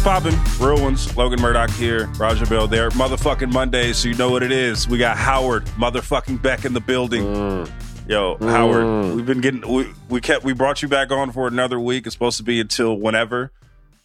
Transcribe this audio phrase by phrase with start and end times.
[0.00, 0.66] What's poppin'?
[0.66, 1.14] Real ones.
[1.14, 2.06] Logan Murdock here.
[2.16, 2.88] Raja Bell there.
[2.92, 4.88] Motherfucking Monday, so you know what it is.
[4.88, 7.22] We got Howard motherfucking Beck in the building.
[7.22, 7.70] Mm.
[8.08, 11.78] Yo, Howard, we've been getting we, we kept we brought you back on for another
[11.78, 12.06] week.
[12.06, 13.52] It's supposed to be until whenever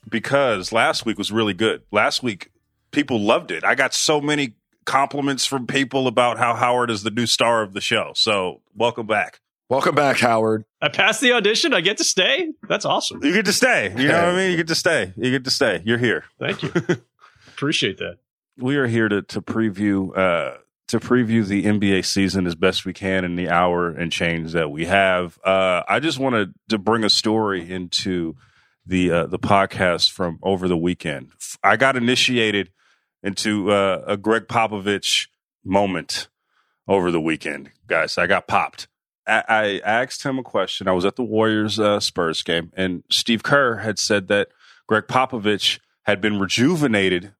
[0.10, 1.84] because last week was really good.
[1.94, 2.52] Last week
[2.92, 3.64] people loved it.
[3.64, 7.72] I got so many compliments from people about how Howard is the new star of
[7.72, 8.12] the show.
[8.16, 9.40] So, welcome back.
[9.68, 10.64] Welcome back, Howard.
[10.82, 11.74] I passed the audition.
[11.74, 12.52] I get to stay.
[12.70, 13.24] That's awesome.
[13.24, 13.90] You get to stay.
[13.98, 14.52] You know what I mean?
[14.52, 15.12] You get to stay.
[15.18, 15.82] You get to stay.
[15.84, 16.24] You're here.
[16.40, 16.72] Thank you.
[17.48, 18.18] Appreciate that.
[18.58, 20.58] we are here to to preview uh
[20.90, 24.70] to preview the NBA season as best we can in the hour and change that
[24.70, 25.40] we have.
[25.44, 28.36] Uh I just wanted to bring a story into
[28.86, 31.32] the uh the podcast from over the weekend.
[31.64, 32.70] I got initiated
[33.24, 35.28] into uh, a Gregg Popovich
[35.64, 36.28] moment
[36.88, 38.20] over the weekend, guys.
[38.20, 38.88] I got popped.
[39.28, 40.88] I, asked him a question.
[40.88, 44.50] I was at the Warriors uh, Spurs game, and Steve Kerr had said that
[44.88, 47.34] Gregg Popovich had been rejuvenated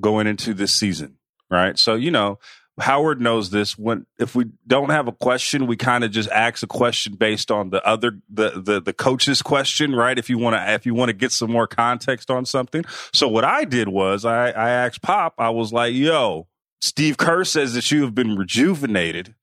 [0.00, 1.16] going into this season,
[1.50, 1.78] right?
[1.78, 2.38] So, you know,
[2.78, 3.78] Howard knows this.
[3.78, 7.50] When if we don't have a question, we kind of just ask a question based
[7.50, 10.18] on the other the the the coach's question, right?
[10.18, 12.84] If you want to if you want to get some more context on something.
[13.14, 15.34] So what I did was I I asked Pop.
[15.38, 16.48] I was like, "Yo,
[16.80, 19.34] Steve Kerr says that you have been rejuvenated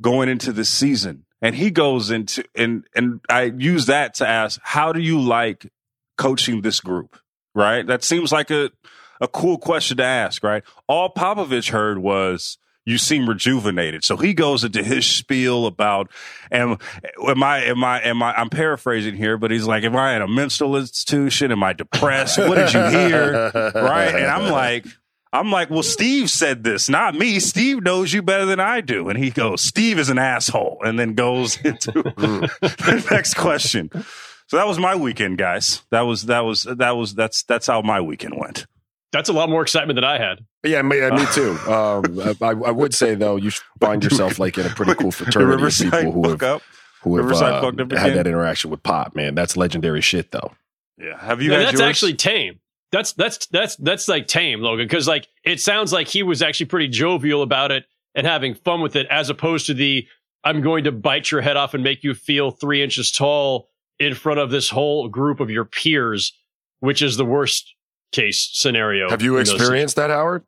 [0.00, 4.60] going into this season." And he goes into and and I use that to ask,
[4.62, 5.70] "How do you like
[6.16, 7.18] coaching this group?"
[7.54, 7.86] Right?
[7.86, 8.70] That seems like a
[9.20, 10.62] a cool question to ask, right?
[10.88, 14.04] All Popovich heard was you seem rejuvenated.
[14.04, 16.10] So he goes into his spiel about
[16.50, 16.78] am
[17.24, 20.22] am I am I am I I'm paraphrasing here, but he's like, Am I in
[20.22, 21.52] a mental institution?
[21.52, 22.38] Am I depressed?
[22.38, 23.50] What did you hear?
[23.74, 24.14] right?
[24.14, 24.86] And I'm like
[25.32, 27.40] I'm like, well, Steve said this, not me.
[27.40, 29.08] Steve knows you better than I do.
[29.08, 33.90] And he goes, Steve is an asshole, and then goes into the next question.
[34.48, 35.82] So that was my weekend, guys.
[35.90, 38.66] That was that was that was that's that's how my weekend went.
[39.12, 40.44] That's a lot more excitement than I had.
[40.64, 41.52] Yeah, me, me too.
[41.70, 45.86] Um, I, I would say though, you find yourself like in a pretty cool fraternity
[45.86, 46.62] of people who have, up.
[47.02, 49.14] who have uh, up had that interaction with Pop.
[49.14, 50.52] Man, that's legendary shit though.
[50.98, 51.18] Yeah.
[51.18, 51.88] Have you No, had that's yours?
[51.88, 52.58] actually tame.
[52.92, 56.66] That's that's that's that's like tame, Logan, because like it sounds like he was actually
[56.66, 60.06] pretty jovial about it and having fun with it, as opposed to the
[60.44, 63.68] I'm going to bite your head off and make you feel three inches tall
[63.98, 66.32] in front of this whole group of your peers,
[66.80, 67.74] which is the worst
[68.12, 69.08] case scenario.
[69.08, 70.44] Have you experienced that, Howard?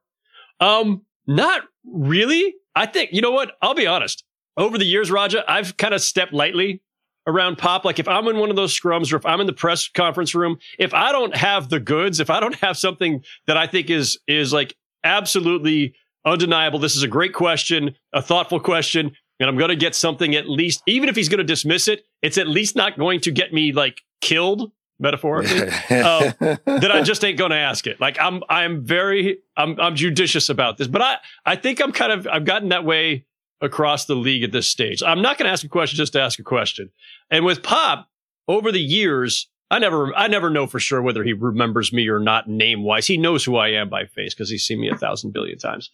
[0.60, 2.56] Um, not really.
[2.74, 3.52] I think you know what.
[3.62, 4.22] I'll be honest.
[4.56, 6.82] Over the years, Raja, I've kind of stepped lightly
[7.26, 7.84] around Pop.
[7.84, 10.34] Like if I'm in one of those scrums or if I'm in the press conference
[10.34, 13.90] room, if I don't have the goods, if I don't have something that I think
[13.90, 15.94] is is like absolutely
[16.24, 20.34] undeniable, this is a great question, a thoughtful question, and I'm going to get something
[20.34, 23.30] at least, even if he's going to dismiss it, it's at least not going to
[23.30, 25.68] get me like killed metaphorically.
[25.90, 28.00] uh, that I just ain't going to ask it.
[28.00, 32.12] Like I'm, I'm very, I'm, I'm judicious about this, but I, I think I'm kind
[32.12, 33.26] of, I've gotten that way
[33.60, 35.02] across the league at this stage.
[35.02, 36.90] I'm not going to ask a question just to ask a question.
[37.30, 38.08] And with Pop,
[38.48, 42.20] over the years, I never, I never know for sure whether he remembers me or
[42.20, 43.06] not name wise.
[43.06, 45.90] He knows who I am by face because he's seen me a thousand billion times.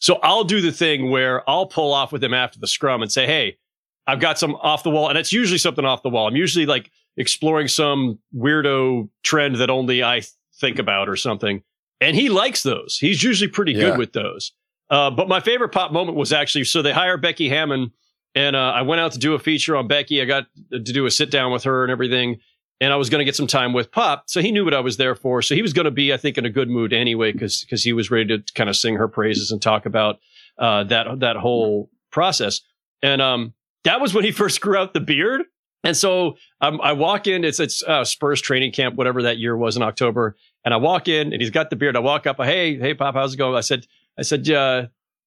[0.00, 3.10] So I'll do the thing where I'll pull off with him after the scrum and
[3.10, 3.58] say, Hey,
[4.06, 5.08] I've got some off the wall.
[5.08, 6.28] And it's usually something off the wall.
[6.28, 10.22] I'm usually like exploring some weirdo trend that only I
[10.54, 11.62] think about or something.
[12.00, 12.98] And he likes those.
[12.98, 13.90] He's usually pretty yeah.
[13.90, 14.52] good with those.
[14.90, 17.92] Uh, but my favorite pop moment was actually so they hired Becky Hammon,
[18.34, 20.22] and uh, I went out to do a feature on Becky.
[20.22, 22.38] I got to do a sit down with her and everything,
[22.80, 24.24] and I was going to get some time with Pop.
[24.26, 25.42] So he knew what I was there for.
[25.42, 27.82] So he was going to be, I think, in a good mood anyway, because because
[27.82, 30.20] he was ready to kind of sing her praises and talk about
[30.58, 32.60] uh, that that whole process.
[33.02, 33.54] And um,
[33.84, 35.42] that was when he first grew out the beard.
[35.84, 37.44] And so um, I walk in.
[37.44, 40.36] It's it's uh, Spurs training camp, whatever that year was in October.
[40.64, 41.96] And I walk in, and he's got the beard.
[41.96, 42.36] I walk up.
[42.38, 43.54] Hey, hey, Pop, how's it going?
[43.54, 43.86] I said,
[44.18, 44.86] I said, uh,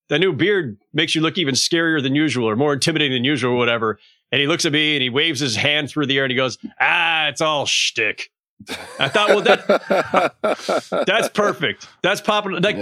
[0.09, 3.53] that new beard makes you look even scarier than usual or more intimidating than usual
[3.53, 3.97] or whatever.
[4.31, 6.35] And he looks at me and he waves his hand through the air and he
[6.35, 8.29] goes, ah, it's all shtick.
[8.99, 11.87] I thought, well, that that's perfect.
[12.03, 12.59] That's popular.
[12.59, 12.75] Like,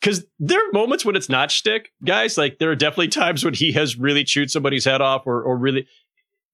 [0.00, 2.38] because there are moments when it's not shtick, guys.
[2.38, 5.56] Like, there are definitely times when he has really chewed somebody's head off or, or
[5.58, 5.86] really,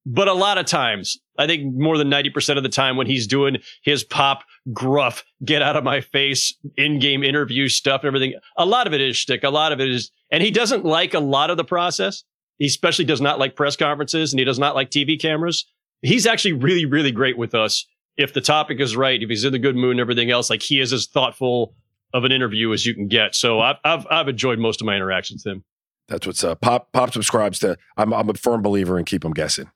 [0.07, 3.27] but a lot of times, I think more than 90% of the time when he's
[3.27, 8.34] doing his pop gruff, get out of my face, in game interview stuff and everything,
[8.56, 9.44] a lot of it is shtick.
[9.44, 12.25] A lot of it is, and he doesn't like a lot of the process.
[12.58, 15.66] He especially does not like press conferences and he does not like TV cameras.
[16.02, 17.87] He's actually really, really great with us.
[18.16, 20.62] If the topic is right, if he's in the good mood and everything else, like
[20.62, 21.75] he is as thoughtful
[22.12, 23.34] of an interview as you can get.
[23.34, 25.64] So I've, I've, I've enjoyed most of my interactions with him.
[26.06, 26.61] That's what's up.
[26.61, 29.70] Pop, Pop subscribes to, I'm, I'm a firm believer in keep them guessing.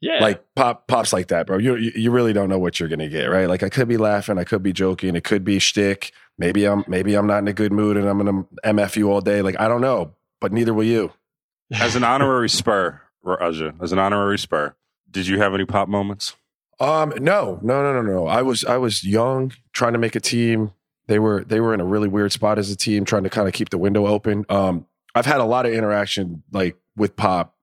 [0.00, 0.20] Yeah.
[0.20, 1.58] Like pop pops like that, bro.
[1.58, 3.48] You you really don't know what you're gonna get, right?
[3.48, 6.12] Like I could be laughing, I could be joking, it could be shtick.
[6.38, 9.20] Maybe I'm maybe I'm not in a good mood and I'm gonna MF you all
[9.20, 9.42] day.
[9.42, 11.12] Like I don't know, but neither will you.
[11.72, 14.74] As an honorary spur, Raja, as an honorary spur,
[15.08, 16.34] did you have any pop moments?
[16.80, 18.26] Um, no, no, no, no, no.
[18.26, 20.72] I was I was young, trying to make a team.
[21.06, 23.46] They were they were in a really weird spot as a team, trying to kind
[23.46, 24.46] of keep the window open.
[24.48, 27.54] Um, I've had a lot of interaction like with Pop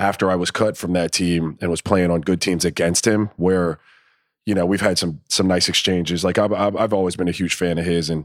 [0.00, 3.30] after I was cut from that team and was playing on good teams against him,
[3.36, 3.78] where
[4.46, 6.24] you know we've had some some nice exchanges.
[6.24, 8.24] Like I've I've always been a huge fan of his, and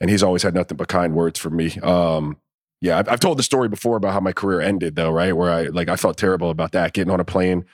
[0.00, 1.72] and he's always had nothing but kind words for me.
[1.82, 2.36] Um,
[2.80, 5.34] yeah, I've, I've told the story before about how my career ended, though, right?
[5.34, 7.64] Where I like I felt terrible about that getting on a plane.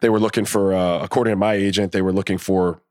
[0.00, 2.82] They were looking for, uh, according to my agent, they were looking for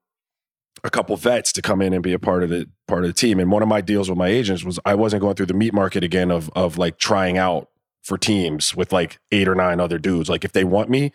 [0.83, 3.13] a couple vets to come in and be a part of the part of the
[3.13, 3.39] team.
[3.39, 5.74] And one of my deals with my agents was I wasn't going through the meat
[5.74, 7.69] market again of of like trying out
[8.06, 10.30] for teams with like eight or nine other dudes.
[10.30, 11.12] Like if they want me,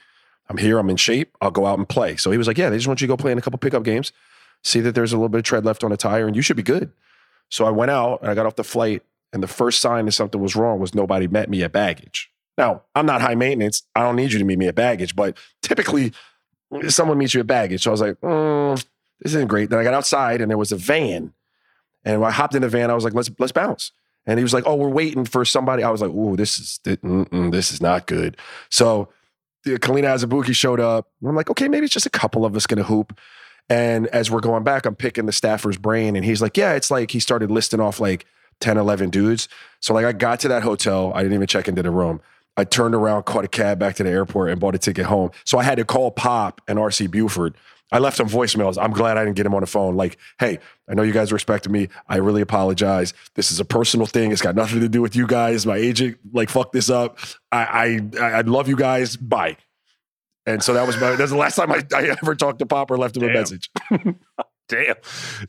[0.49, 2.17] I'm here, I'm in shape, I'll go out and play.
[2.17, 3.59] So he was like, Yeah, they just want you to go play in a couple
[3.59, 4.13] pickup games,
[4.65, 6.57] see that there's a little bit of tread left on a tire, and you should
[6.57, 6.93] be good.
[7.49, 9.03] So I went out and I got off the flight,
[9.33, 12.31] and the first sign that something was wrong was nobody met me at baggage.
[12.59, 13.85] Now, I'm not high maintenance.
[13.95, 16.13] I don't need you to meet me at baggage, but typically
[16.89, 17.85] someone meets you at baggage.
[17.85, 18.85] So I was like, mm,
[19.21, 19.71] this isn't great.
[19.71, 21.33] Then I got outside and there was a van.
[22.05, 23.93] And when I hopped in the van, I was like, let's let's bounce.
[24.27, 26.81] And he was like, "Oh, we're waiting for somebody." I was like, "Ooh, this is
[26.85, 28.37] this is not good."
[28.71, 29.09] So,
[29.67, 31.09] Kalina Azabuki showed up.
[31.25, 33.19] I'm like, "Okay, maybe it's just a couple of us gonna hoop."
[33.69, 36.91] And as we're going back, I'm picking the staffer's brain, and he's like, "Yeah, it's
[36.91, 38.27] like he started listing off like
[38.61, 39.49] 10, 11 dudes."
[39.81, 41.12] So like, I got to that hotel.
[41.15, 42.21] I didn't even check into the room.
[42.57, 45.31] I turned around, caught a cab back to the airport, and bought a ticket home.
[45.45, 47.55] So I had to call Pop and RC Buford
[47.92, 48.82] I left him voicemails.
[48.82, 49.97] I'm glad I didn't get him on the phone.
[49.97, 51.88] Like, hey, I know you guys respected me.
[52.09, 53.12] I really apologize.
[53.35, 54.32] This is a personal thing.
[54.32, 55.66] It's got nothing to do with you guys.
[55.66, 57.18] My agent like fucked this up.
[57.50, 59.16] I I I love you guys.
[59.16, 59.56] Bye.
[60.47, 62.90] And so that was my that's the last time I, I ever talked to Pop
[62.90, 63.30] or left him Damn.
[63.30, 63.70] a message.
[64.70, 64.94] Damn,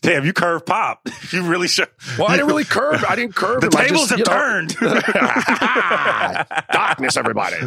[0.02, 0.26] damn!
[0.26, 1.08] You curve pop.
[1.32, 1.88] You really should.
[2.18, 3.06] Well, I didn't really curve.
[3.08, 3.62] I didn't curve.
[3.62, 4.76] The tables just, have turned.
[6.74, 7.58] Darkness, everybody.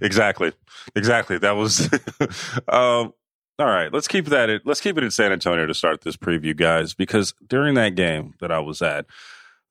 [0.00, 0.52] exactly,
[0.94, 1.38] exactly.
[1.38, 1.90] That was.
[2.68, 3.12] um,
[3.58, 4.48] all right, let's keep that.
[4.48, 7.96] At, let's keep it in San Antonio to start this preview, guys, because during that
[7.96, 9.06] game that I was at,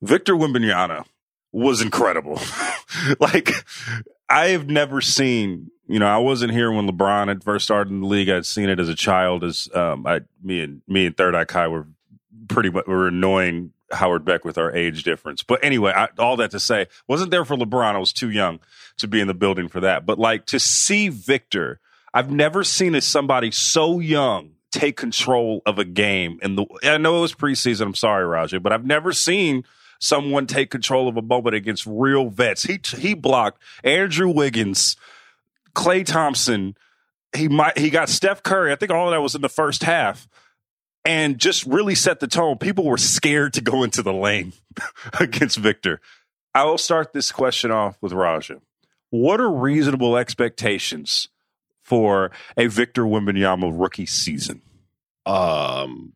[0.02, 1.06] Victor Wembanyama
[1.52, 2.38] was incredible.
[3.20, 3.50] like
[4.28, 5.70] I've never seen.
[5.86, 8.28] You know, I wasn't here when LeBron had first started in the league.
[8.28, 9.42] I'd seen it as a child.
[9.42, 11.86] As um, I, me and me and Third Eye Kai were
[12.48, 15.42] pretty much were annoying Howard Beck with our age difference.
[15.42, 17.94] But anyway, I, all that to say, wasn't there for LeBron.
[17.94, 18.60] I was too young
[18.98, 20.04] to be in the building for that.
[20.04, 21.80] But like to see Victor
[22.18, 26.40] I've never seen a, somebody so young take control of a game.
[26.42, 27.82] And I know it was preseason.
[27.82, 29.62] I'm sorry, Raja, but I've never seen
[30.00, 32.64] someone take control of a moment against real vets.
[32.64, 34.96] He he blocked Andrew Wiggins,
[35.76, 36.76] Klay Thompson.
[37.36, 38.72] He might he got Steph Curry.
[38.72, 40.26] I think all of that was in the first half.
[41.04, 42.58] And just really set the tone.
[42.58, 44.54] People were scared to go into the lane
[45.20, 46.00] against Victor.
[46.52, 48.60] I will start this question off with Raja.
[49.10, 51.28] What are reasonable expectations
[51.88, 54.60] for a Victor Wembanyama rookie season?
[55.24, 56.12] Um,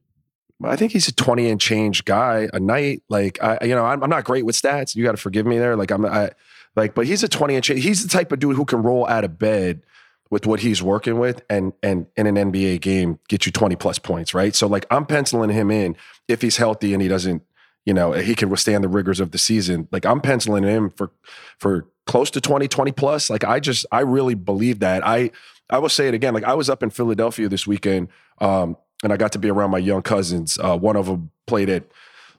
[0.63, 3.03] I think he's a 20 and change guy a night.
[3.09, 4.95] Like I, you know, I'm, I'm not great with stats.
[4.95, 5.75] You got to forgive me there.
[5.77, 6.33] Like I'm, I,
[6.77, 7.83] like, but he's a 20 and change.
[7.83, 9.83] He's the type of dude who can roll out of bed
[10.31, 13.99] with what he's working with and and in an NBA game get you 20 plus
[13.99, 14.55] points, right?
[14.55, 15.97] So like I'm penciling him in
[16.29, 17.43] if he's healthy and he doesn't,
[17.85, 19.89] you know, he can withstand the rigors of the season.
[19.91, 21.11] Like I'm penciling him for
[21.59, 23.31] for close to 20, 20 plus.
[23.31, 25.07] Like I just I really believe that.
[25.07, 25.31] I
[25.71, 26.35] I will say it again.
[26.35, 28.09] Like I was up in Philadelphia this weekend.
[28.39, 30.59] Um, and I got to be around my young cousins.
[30.63, 31.85] Uh, one of them played at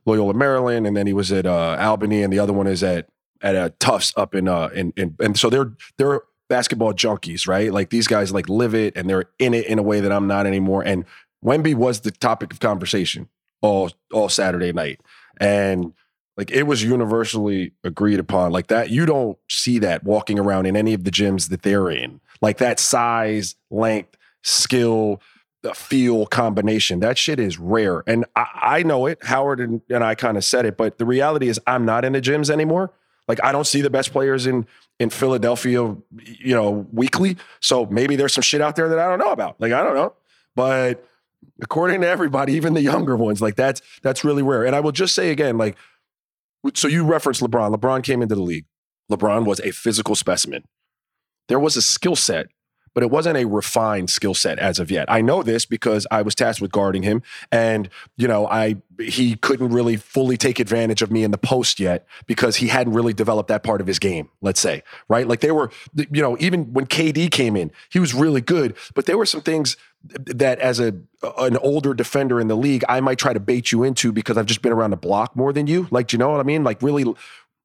[0.05, 3.09] Loyola, Maryland, and then he was at uh, Albany, and the other one is at
[3.41, 7.71] at uh, Tufts up in uh in, in and so they're they're basketball junkies, right?
[7.73, 10.27] Like these guys like live it and they're in it in a way that I'm
[10.27, 10.83] not anymore.
[10.83, 11.05] And
[11.43, 13.27] Wemby was the topic of conversation
[13.61, 15.01] all all Saturday night,
[15.39, 15.93] and
[16.37, 18.51] like it was universally agreed upon.
[18.51, 21.89] Like that, you don't see that walking around in any of the gyms that they're
[21.89, 22.21] in.
[22.41, 25.21] Like that size, length, skill
[25.63, 26.99] the feel combination.
[26.99, 28.03] That shit is rare.
[28.05, 29.23] And I, I know it.
[29.23, 32.13] Howard and, and I kind of said it, but the reality is I'm not in
[32.13, 32.91] the gyms anymore.
[33.27, 34.67] Like I don't see the best players in
[34.99, 37.37] in Philadelphia, you know, weekly.
[37.61, 39.59] So maybe there's some shit out there that I don't know about.
[39.59, 40.13] Like I don't know.
[40.55, 41.07] But
[41.61, 44.65] according to everybody, even the younger ones, like that's that's really rare.
[44.65, 45.77] And I will just say again, like,
[46.73, 47.75] so you referenced LeBron.
[47.75, 48.65] LeBron came into the league.
[49.11, 50.63] LeBron was a physical specimen.
[51.49, 52.47] There was a skill set
[52.93, 55.11] but it wasn't a refined skill set as of yet.
[55.11, 57.21] I know this because I was tasked with guarding him,
[57.51, 61.79] and you know, I he couldn't really fully take advantage of me in the post
[61.79, 64.29] yet because he hadn't really developed that part of his game.
[64.41, 65.27] Let's say, right?
[65.27, 69.05] Like they were, you know, even when KD came in, he was really good, but
[69.05, 70.95] there were some things that as a
[71.37, 74.45] an older defender in the league, I might try to bait you into because I've
[74.45, 75.87] just been around the block more than you.
[75.89, 76.63] Like, do you know what I mean?
[76.63, 77.05] Like, really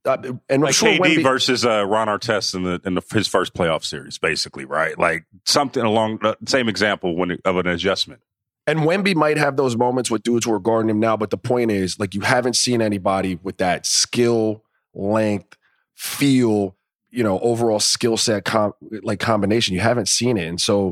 [0.05, 0.17] uh,
[0.49, 3.55] and like sure KD Wemby, versus uh, Ron Artest in the in the, his first
[3.55, 4.99] playoff series, basically, right?
[4.99, 8.21] Like something along the same example when of an adjustment.
[8.69, 11.39] And Wemby might have those moments with dudes who are guarding him now, but the
[11.39, 14.63] point is, like, you haven't seen anybody with that skill,
[14.93, 15.57] length,
[15.95, 16.77] feel,
[17.11, 19.73] you know, overall skill set, com- like combination.
[19.73, 20.89] You haven't seen it, and so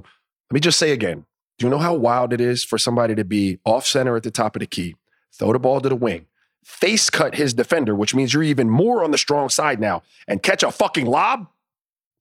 [0.50, 1.26] let me just say again:
[1.58, 4.30] Do you know how wild it is for somebody to be off center at the
[4.30, 4.96] top of the key,
[5.34, 6.26] throw the ball to the wing,
[6.66, 10.42] face cut his defender, which means you're even more on the strong side now, and
[10.42, 11.46] catch a fucking lob?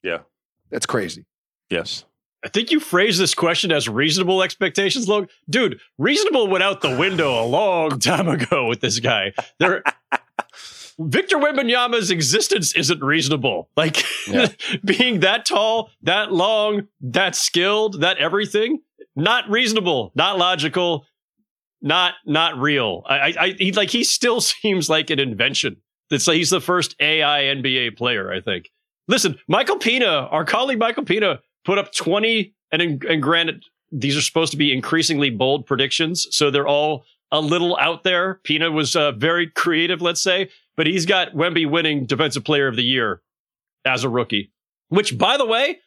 [0.04, 0.20] Yeah.
[0.70, 1.26] That's crazy.
[1.68, 2.04] Yes.
[2.44, 5.28] I think you phrased this question as reasonable expectations, Logan.
[5.50, 9.32] Dude, reasonable went out the window a long time ago with this guy.
[9.58, 9.82] There
[10.98, 13.68] Victor Wembanyama's existence isn't reasonable.
[13.76, 14.46] Like yeah.
[14.84, 18.80] being that tall, that long, that skilled, that everything,
[19.16, 21.04] not reasonable, not logical,
[21.86, 23.02] not not real.
[23.06, 25.76] I, I, he like he still seems like an invention.
[26.10, 28.32] It's like he's the first AI NBA player.
[28.32, 28.70] I think.
[29.08, 33.62] Listen, Michael Pina, our colleague Michael Pina, put up twenty, and and granted,
[33.92, 38.40] these are supposed to be increasingly bold predictions, so they're all a little out there.
[38.44, 42.76] Pina was uh, very creative, let's say, but he's got Wemby winning Defensive Player of
[42.76, 43.20] the Year
[43.84, 44.52] as a rookie,
[44.88, 45.78] which, by the way,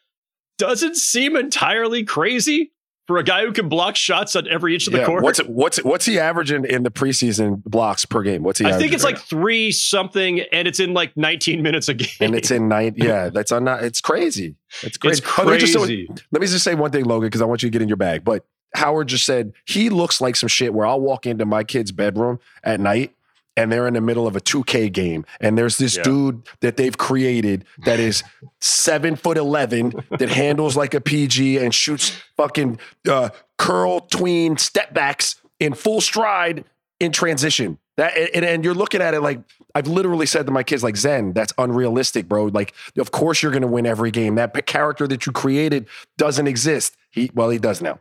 [0.58, 2.72] doesn't seem entirely crazy
[3.10, 5.24] for a guy who can block shots on every inch of the court.
[5.24, 8.44] What's what's what's he averaging in the preseason blocks per game?
[8.44, 8.66] What's he?
[8.66, 12.08] I think it's right like three something, and it's in like 19 minutes a game.
[12.20, 12.94] And it's in nine.
[12.96, 13.66] Yeah, that's on.
[13.66, 14.54] It's crazy.
[14.84, 15.18] It's crazy.
[15.18, 15.76] It's crazy.
[15.76, 17.72] Let, me just, let me just say one thing, Logan, because I want you to
[17.72, 18.22] get in your bag.
[18.22, 21.90] But Howard just said he looks like some shit where I'll walk into my kid's
[21.90, 23.12] bedroom at night
[23.56, 25.24] and they're in the middle of a 2K game.
[25.40, 26.02] And there's this yeah.
[26.02, 28.22] dude that they've created that is
[28.60, 32.78] seven foot 11 that handles like a PG and shoots fucking
[33.08, 36.64] uh, curl, tween, step backs in full stride
[37.00, 37.78] in transition.
[37.96, 39.40] That and, and, you're looking at it like
[39.74, 42.46] I've literally said to my kids, like Zen, that's unrealistic, bro.
[42.46, 44.36] Like, of course you're going to win every game.
[44.36, 46.96] That character that you created doesn't exist.
[47.10, 48.00] He well, he does now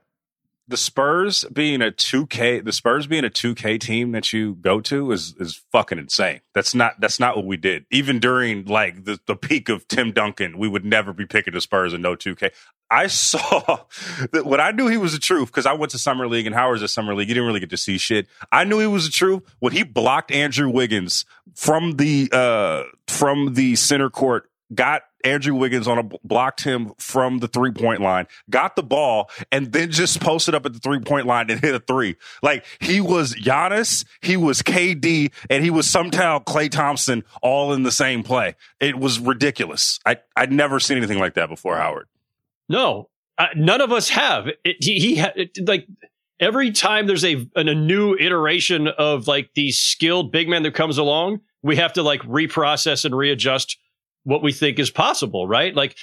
[0.69, 5.11] the Spurs being a 2K, the Spurs being a 2K team that you go to
[5.11, 6.41] is is fucking insane.
[6.53, 7.85] That's not that's not what we did.
[7.89, 11.61] Even during like the, the peak of Tim Duncan, we would never be picking the
[11.61, 12.51] Spurs in no 2K.
[12.91, 13.79] I saw
[14.31, 16.55] that when I knew he was the truth because I went to summer league and
[16.55, 17.29] Howard's at summer league.
[17.29, 18.27] You didn't really get to see shit.
[18.51, 23.55] I knew he was the truth when he blocked Andrew Wiggins from the uh from
[23.55, 28.27] the center court got Andrew Wiggins on a blocked him from the three point line,
[28.49, 31.75] got the ball, and then just posted up at the three point line and hit
[31.75, 32.15] a three.
[32.41, 37.83] Like he was Giannis, he was KD, and he was somehow Klay Thompson all in
[37.83, 38.55] the same play.
[38.79, 39.99] It was ridiculous.
[40.05, 42.07] I I'd never seen anything like that before, Howard.
[42.67, 44.47] No, uh, none of us have.
[44.63, 45.87] It, he, he it, like
[46.39, 50.73] every time there's a an, a new iteration of like the skilled big man that
[50.73, 53.77] comes along, we have to like reprocess and readjust
[54.23, 55.75] what we think is possible, right?
[55.75, 55.97] Like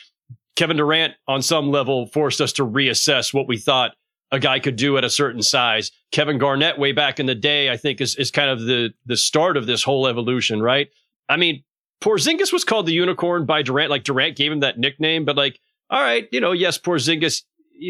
[0.56, 3.92] Kevin Durant on some level forced us to reassess what we thought
[4.32, 5.92] a guy could do at a certain size.
[6.10, 9.16] Kevin Garnett way back in the day, I think is is kind of the the
[9.16, 10.88] start of this whole evolution, right?
[11.28, 11.62] I mean,
[12.00, 15.60] Porzingis was called the unicorn by Durant, like Durant gave him that nickname, but like,
[15.90, 17.42] all right, you know, yes, Porzingis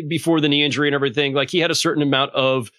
[0.08, 2.70] before the knee injury and everything, like he had a certain amount of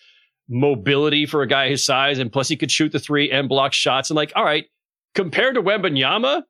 [0.49, 3.73] mobility for a guy his size, and plus he could shoot the three and block
[3.73, 4.09] shots.
[4.09, 4.65] And like, all right,
[5.15, 6.43] compared to Wembanyama,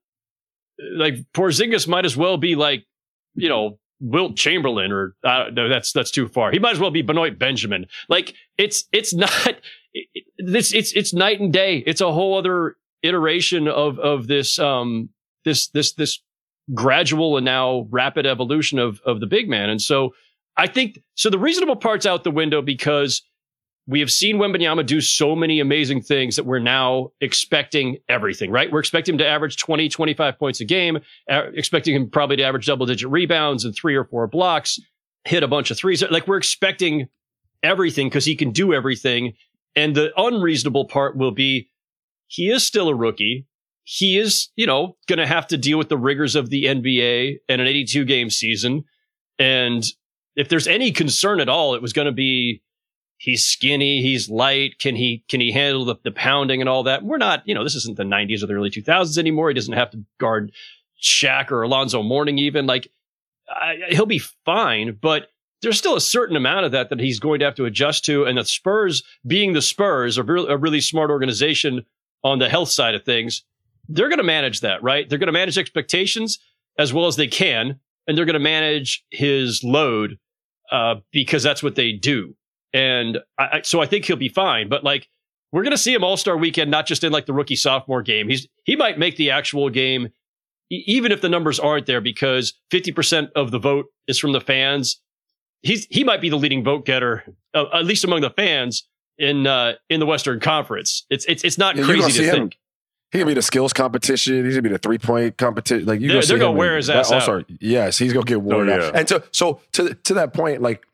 [0.79, 2.85] like Porzingis might as well be like,
[3.35, 6.51] you know, Wilt Chamberlain or uh, no, that's that's too far.
[6.51, 7.87] He might as well be Benoit Benjamin.
[8.09, 9.55] Like it's it's not
[10.37, 11.77] this it's it's night and day.
[11.85, 15.09] It's a whole other iteration of of this um
[15.45, 16.21] this this this
[16.73, 19.69] gradual and now rapid evolution of of the big man.
[19.69, 20.13] And so
[20.57, 23.23] I think so the reasonable part's out the window because
[23.87, 28.69] we have seen Wembanyama do so many amazing things that we're now expecting everything, right?
[28.69, 30.99] We're expecting him to average 20, 25 points a game,
[31.31, 34.77] uh, expecting him probably to average double digit rebounds and three or four blocks,
[35.23, 36.03] hit a bunch of threes.
[36.11, 37.07] Like we're expecting
[37.63, 39.33] everything because he can do everything.
[39.73, 41.69] And the unreasonable part will be
[42.27, 43.47] he is still a rookie.
[43.83, 47.37] He is, you know, going to have to deal with the rigors of the NBA
[47.47, 48.83] and an 82 game season.
[49.39, 49.85] And
[50.35, 52.61] if there's any concern at all, it was going to be
[53.17, 54.79] he's skinny, he's light.
[54.79, 57.03] Can he can he handle the, the pounding and all that?
[57.03, 59.49] We're not, you know, this isn't the 90s or the early 2000s anymore.
[59.49, 60.51] He doesn't have to guard
[61.01, 62.65] Shaq or Alonzo Mourning even.
[62.65, 62.89] Like
[63.49, 65.29] I, he'll be fine, but
[65.61, 68.25] there's still a certain amount of that that he's going to have to adjust to.
[68.25, 71.85] And the Spurs, being the Spurs, are a really smart organization
[72.23, 73.43] on the health side of things.
[73.89, 75.09] They're going to manage that, right?
[75.09, 76.39] They're going to manage expectations
[76.77, 80.19] as well as they can, and they're going to manage his load
[80.71, 82.35] uh, because that's what they do.
[82.73, 84.69] And I, so I think he'll be fine.
[84.69, 85.07] But like,
[85.51, 88.01] we're going to see him All Star Weekend, not just in like the rookie sophomore
[88.01, 88.27] game.
[88.29, 90.09] He's he might make the actual game,
[90.69, 94.33] e- even if the numbers aren't there, because fifty percent of the vote is from
[94.33, 95.01] the fans.
[95.61, 99.47] He's he might be the leading vote getter, uh, at least among the fans in
[99.47, 101.05] uh, in the Western Conference.
[101.09, 102.53] It's it's it's not Yeah, crazy gonna to think.
[102.53, 102.59] him.
[103.13, 104.43] He gonna be the skills competition.
[104.43, 105.85] He's gonna be the three point competition.
[105.87, 107.15] Like you They're- gonna see they're gonna wear in his that ass out.
[107.15, 107.43] All-Star.
[107.61, 108.95] Yes, he's gonna get worn Oh, out.
[108.97, 110.85] And so so to to that point, like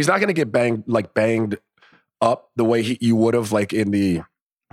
[0.00, 1.58] he's not gonna get banged like banged
[2.22, 4.22] up the way he, you would have like in the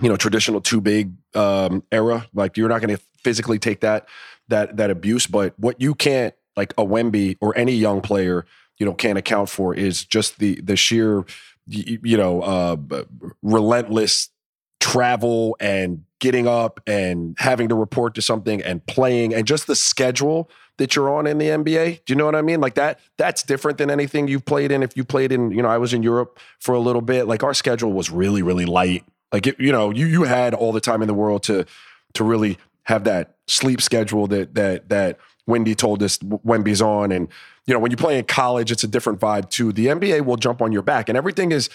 [0.02, 2.26] you know traditional too big um, era.
[2.34, 4.08] Like you're not gonna physically take that
[4.48, 5.28] that that abuse.
[5.28, 8.46] But what you can't like a Wemby or any young player
[8.78, 11.20] you know can't account for is just the the sheer
[11.68, 12.78] y- you know uh,
[13.42, 14.30] relentless
[14.80, 19.76] travel and getting up and having to report to something and playing and just the
[19.76, 22.06] schedule that you're on in the NBA.
[22.06, 22.62] Do you know what I mean?
[22.62, 24.84] Like that that's different than anything you've played in.
[24.84, 27.28] If you played in, you know, I was in Europe for a little bit.
[27.28, 29.04] Like our schedule was really really light.
[29.32, 31.66] Like it, you know, you you had all the time in the world to
[32.14, 37.28] to really have that sleep schedule that that that Wendy told us Wemby's on and
[37.66, 39.74] you know, when you play in college, it's a different vibe too.
[39.74, 41.70] The NBA will jump on your back and everything is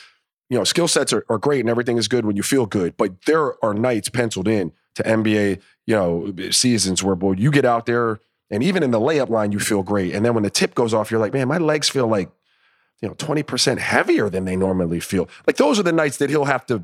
[0.48, 2.94] you know, skill sets are, are great and everything is good when you feel good,
[2.98, 7.64] but there are nights penciled in to NBA, you know, seasons where boy, you get
[7.64, 8.20] out there
[8.52, 10.14] and even in the layup line, you feel great.
[10.14, 12.30] And then when the tip goes off, you're like, man, my legs feel like,
[13.00, 15.26] you know, 20% heavier than they normally feel.
[15.46, 16.82] Like those are the nights that he'll have to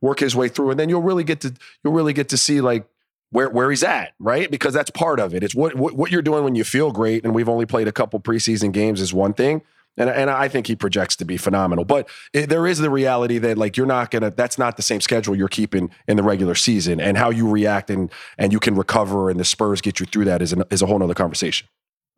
[0.00, 0.72] work his way through.
[0.72, 2.86] And then you'll really get to, you'll really get to see like
[3.30, 4.50] where, where he's at, right?
[4.50, 5.44] Because that's part of it.
[5.44, 7.24] It's what, what, what you're doing when you feel great.
[7.24, 9.62] And we've only played a couple preseason games is one thing.
[9.96, 11.84] And, and I think he projects to be phenomenal.
[11.84, 14.30] But it, there is the reality that like you're not gonna.
[14.30, 17.90] That's not the same schedule you're keeping in the regular season, and how you react
[17.90, 20.82] and and you can recover, and the Spurs get you through that is an, is
[20.82, 21.68] a whole other conversation.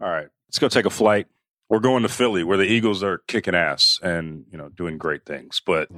[0.00, 1.26] All right, let's go take a flight.
[1.68, 5.24] We're going to Philly, where the Eagles are kicking ass and you know doing great
[5.26, 5.60] things.
[5.64, 5.88] But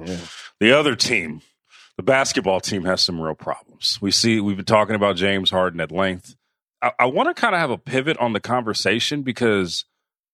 [0.59, 1.41] the other team,
[1.95, 3.99] the basketball team, has some real problems.
[4.01, 6.35] We see we've been talking about James Harden at length.
[6.81, 9.85] I, I want to kind of have a pivot on the conversation because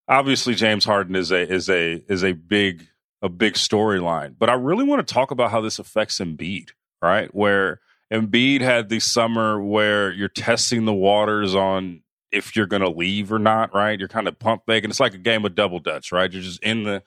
[0.08, 2.88] obviously James Harden is a is a is a big
[3.22, 4.36] a big storyline.
[4.38, 6.70] But I really want to talk about how this affects Embiid,
[7.02, 7.34] right?
[7.34, 7.80] Where
[8.12, 13.32] Embiid had the summer where you're testing the waters on if you're going to leave
[13.32, 13.98] or not, right?
[13.98, 14.89] You're kind of pump faking.
[14.89, 16.32] It's like a game of double dutch, right?
[16.32, 17.02] You're just in the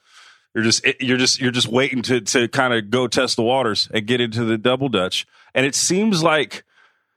[0.55, 3.43] you're just eh, you're just you're just waiting to to kind of go test the
[3.43, 5.27] waters and get into the double dutch.
[5.55, 6.65] And it seems like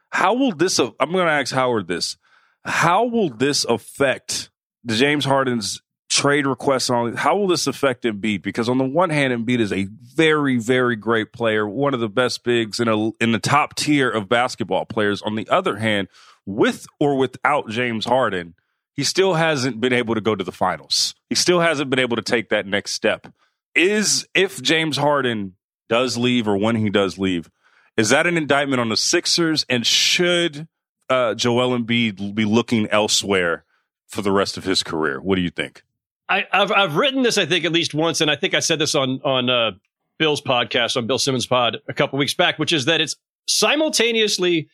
[0.10, 2.17] how will this I'm going to ask Howard this.
[2.63, 4.51] How will this affect
[4.84, 8.41] the James Harden's trade requests all how will this affect Embiid?
[8.41, 12.10] Because on the one hand, Embiid is a very, very great player, one of the
[12.10, 15.22] best bigs in a in the top tier of basketball players.
[15.22, 16.10] On the other hand,
[16.46, 18.56] with or without James Harden,
[18.94, 21.15] he still hasn't been able to go to the finals.
[21.30, 23.28] He still hasn't been able to take that next step.
[23.74, 25.56] Is if James Harden
[25.88, 27.50] does leave or when he does leave,
[27.96, 29.65] is that an indictment on the Sixers?
[29.70, 30.67] And should
[31.10, 33.63] uh, Joel Embiid be looking elsewhere
[34.12, 35.19] for the rest of his career?
[35.19, 35.84] What do you think?
[36.30, 38.80] I, have I've written this, I think, at least once, and I think I said
[38.80, 39.71] this on on uh,
[40.19, 43.15] Bill's podcast, on Bill Simmons' pod a couple weeks back, which is that it's
[43.47, 44.69] simultaneously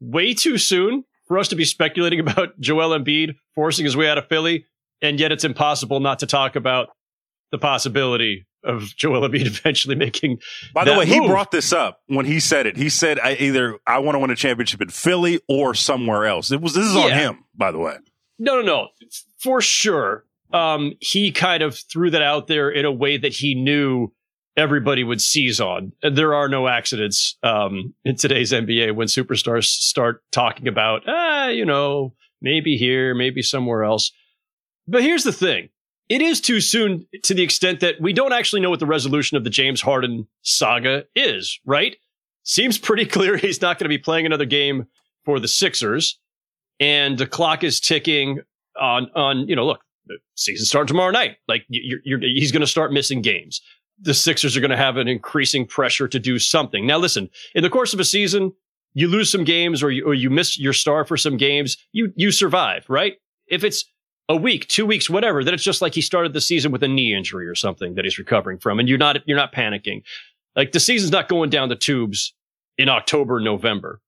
[0.00, 4.18] way too soon for us to be speculating about Joel Embiid forcing his way out
[4.18, 4.66] of Philly,
[5.00, 6.88] and yet it's impossible not to talk about
[7.50, 10.38] the possibility of Joel Embiid eventually making.
[10.74, 11.08] By the way, move.
[11.08, 12.76] he brought this up when he said it.
[12.76, 16.50] He said, "I either I want to win a championship in Philly or somewhere else."
[16.52, 17.18] It was this is on Yeah.
[17.30, 17.96] him, by the way.
[18.42, 18.88] No, no, no,
[19.38, 20.24] for sure.
[20.52, 24.12] Um, he kind of threw that out there in a way that he knew
[24.56, 25.92] everybody would seize on.
[26.02, 31.64] There are no accidents um, in today's NBA when superstars start talking about, ah, you
[31.64, 34.10] know, maybe here, maybe somewhere else.
[34.88, 35.68] But here's the thing.
[36.08, 39.36] It is too soon to the extent that we don't actually know what the resolution
[39.36, 41.94] of the James Harden saga is, right?
[42.42, 44.88] Seems pretty clear he's not going to be playing another game
[45.24, 46.18] for the Sixers.
[46.82, 48.40] And the clock is ticking
[48.80, 49.80] on, on, you know, look,
[50.34, 51.36] season starts tomorrow night.
[51.46, 53.62] Like you're, you're, he's going to start missing games.
[54.00, 56.84] The Sixers are going to have an increasing pressure to do something.
[56.84, 58.52] Now, listen, in the course of a season,
[58.94, 61.76] you lose some games or you, or you miss your star for some games.
[61.92, 63.14] You, you survive, right?
[63.46, 63.84] If it's
[64.28, 66.88] a week, two weeks, whatever, then it's just like he started the season with a
[66.88, 68.80] knee injury or something that he's recovering from.
[68.80, 70.02] And you're not, you're not panicking.
[70.56, 72.34] Like the season's not going down the tubes
[72.76, 74.00] in October, November,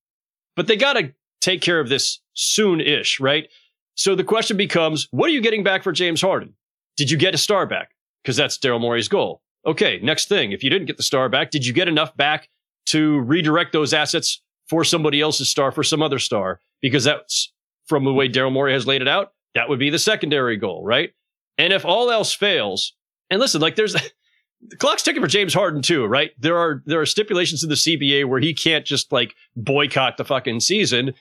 [0.57, 1.13] but they got to
[1.45, 3.49] take care of this soon ish, right?
[3.97, 6.55] So the question becomes, what are you getting back for James Harden?
[6.97, 7.91] Did you get a star back?
[8.23, 9.43] Because that's Daryl Morey's goal.
[9.67, 10.53] Okay, next thing.
[10.53, 12.49] If you didn't get the star back, did you get enough back
[12.87, 16.61] to redirect those assets for somebody else's star, for some other star?
[16.81, 17.53] Because that's
[17.87, 20.83] from the way Daryl Morey has laid it out, that would be the secondary goal,
[20.83, 21.11] right?
[21.59, 22.95] And if all else fails,
[23.31, 23.93] and listen, like there's
[24.69, 26.31] the clock's ticking for James Harden too, right?
[26.39, 30.25] There are there are stipulations in the CBA where he can't just like boycott the
[30.25, 31.15] fucking season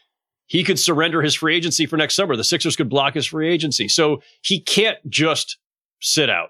[0.48, 2.36] he could surrender his free agency for next summer.
[2.36, 3.88] The Sixers could block his free agency.
[3.88, 5.58] So he can't just
[6.02, 6.50] sit out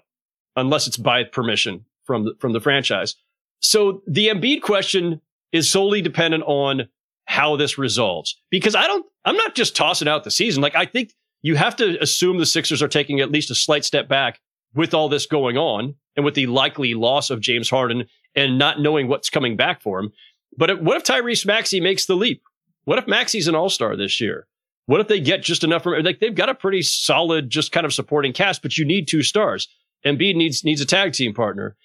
[0.56, 3.16] unless it's by permission from the, from the franchise.
[3.60, 5.20] So the Embiid question
[5.52, 6.88] is solely dependent on
[7.26, 10.62] how this resolves because I don't, I'm not just tossing out the season.
[10.62, 13.84] Like I think you have to assume the Sixers are taking at least a slight
[13.84, 14.40] step back
[14.74, 18.80] with all this going on and with the likely loss of James Harden and not
[18.80, 20.12] knowing what's coming back for him.
[20.56, 22.42] But what if Tyrese Maxey makes the leap?
[22.84, 24.46] What if Maxey's an all star this year?
[24.86, 27.86] What if they get just enough from like they've got a pretty solid, just kind
[27.86, 29.68] of supporting cast, but you need two stars.
[30.04, 31.76] Embiid needs needs a tag team partner.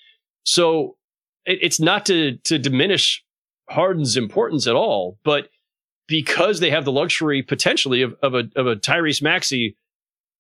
[0.44, 0.98] So
[1.46, 3.24] it, it's not to to diminish
[3.70, 5.50] Harden's importance at all, but
[6.08, 9.78] because they have the luxury potentially of, of a of a Tyrese Maxey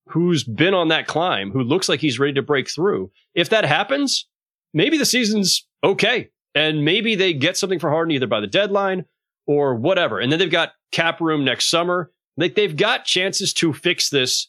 [0.09, 3.11] who's been on that climb, who looks like he's ready to break through.
[3.35, 4.27] If that happens,
[4.73, 6.29] maybe the season's okay.
[6.55, 9.05] And maybe they get something for Harden either by the deadline
[9.49, 10.19] or whatever.
[10.19, 12.11] And then they've got cap room next summer.
[12.37, 14.47] Like they've got chances to fix this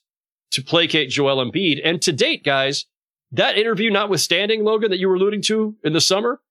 [0.51, 1.81] to placate Joel Embiid.
[1.83, 2.85] And to date, guys,
[3.33, 6.43] that interview notwithstanding, Logan, that you were alluding to in the summer,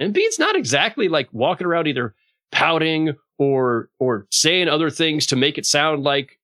[0.00, 2.14] Embiid's not exactly like walking around either
[2.50, 6.38] pouting or or saying other things to make it sound like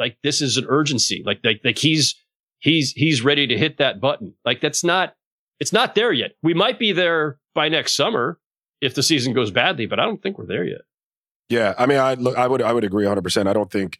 [0.00, 1.22] like this is an urgency.
[1.24, 2.16] Like like like he's
[2.58, 4.34] he's he's ready to hit that button.
[4.44, 5.14] Like that's not
[5.60, 6.32] it's not there yet.
[6.42, 8.40] We might be there by next summer
[8.80, 10.82] if the season goes badly, but I don't think we're there yet.
[11.48, 13.22] Yeah, I mean, I look, I would, I would agree 100.
[13.22, 13.98] percent I don't think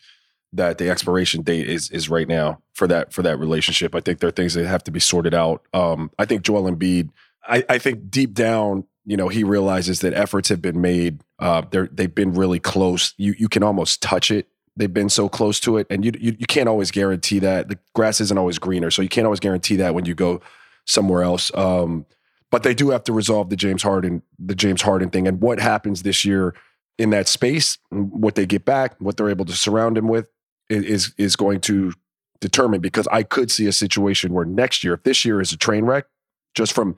[0.52, 3.94] that the expiration date is is right now for that for that relationship.
[3.94, 5.66] I think there are things that have to be sorted out.
[5.72, 7.10] Um, I think Joel Embiid.
[7.46, 11.22] I, I think deep down, you know, he realizes that efforts have been made.
[11.38, 13.14] Uh, they're they've been really close.
[13.16, 14.48] You you can almost touch it.
[14.76, 17.68] They've been so close to it, and you, you you can't always guarantee that.
[17.68, 20.40] The grass isn't always greener, so you can't always guarantee that when you go
[20.86, 21.50] somewhere else.
[21.54, 22.06] Um,
[22.50, 25.60] but they do have to resolve the James Harden the James Harden thing and what
[25.60, 26.54] happens this year
[26.98, 30.26] in that space, what they get back, what they're able to surround him with
[30.68, 31.92] is is going to
[32.40, 35.56] determine because I could see a situation where next year, if this year is a
[35.56, 36.06] train wreck,
[36.54, 36.96] just from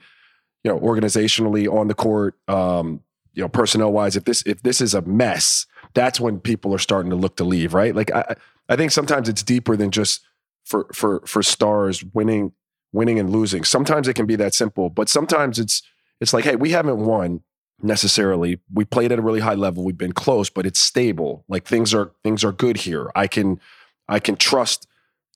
[0.65, 3.03] you know organizationally on the court, um,
[3.35, 6.79] you know personnel wise, if this if this is a mess, that's when people are
[6.79, 7.95] starting to look to leave, right?
[7.95, 8.37] Like I
[8.69, 10.23] I think sometimes it's deeper than just
[10.65, 12.53] for for for stars winning
[12.93, 13.65] winning and losing.
[13.65, 15.83] Sometimes it can be that simple, but sometimes it's
[16.21, 17.43] it's like, hey, we haven't won
[17.83, 18.61] necessarily.
[18.73, 19.85] We played at a really high level.
[19.85, 21.45] We've been close, but it's stable.
[21.49, 23.11] Like things are things are good here.
[23.15, 23.61] I can
[24.09, 24.87] I can trust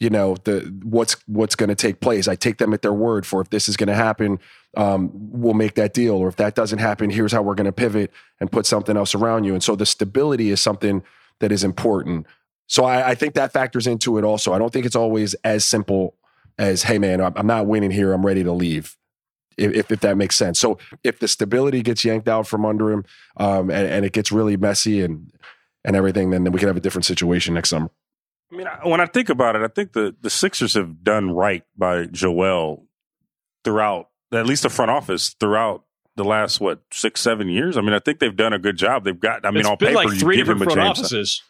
[0.01, 2.29] you know the what's what's going to take place.
[2.29, 4.41] I take them at their word for if this is going to happen,
[4.77, 7.73] um, we'll make that deal, or if that doesn't happen, here's how we're going to
[7.73, 9.55] pivot and put something else around you.
[9.55, 11.03] And so the stability is something
[11.41, 12.27] that is important.
[12.67, 14.53] So I, I think that factors into it also.
[14.53, 16.15] I don't think it's always as simple
[16.59, 18.97] as, hey man, I'm not winning here, I'm ready to leave
[19.57, 20.59] if, if that makes sense.
[20.59, 23.05] So if the stability gets yanked out from under him
[23.37, 25.33] um, and, and, it gets really messy and
[25.85, 27.91] and everything, then, then we can have a different situation next summer.
[28.53, 31.63] I mean, when I think about it, I think the the Sixers have done right
[31.77, 32.87] by Joel
[33.65, 35.85] throughout, at least the front office throughout
[36.17, 37.77] the last what six seven years.
[37.77, 39.05] I mean, I think they've done a good job.
[39.05, 39.45] They've got.
[39.45, 41.43] I mean, it's on been paper, like three different front James, offices.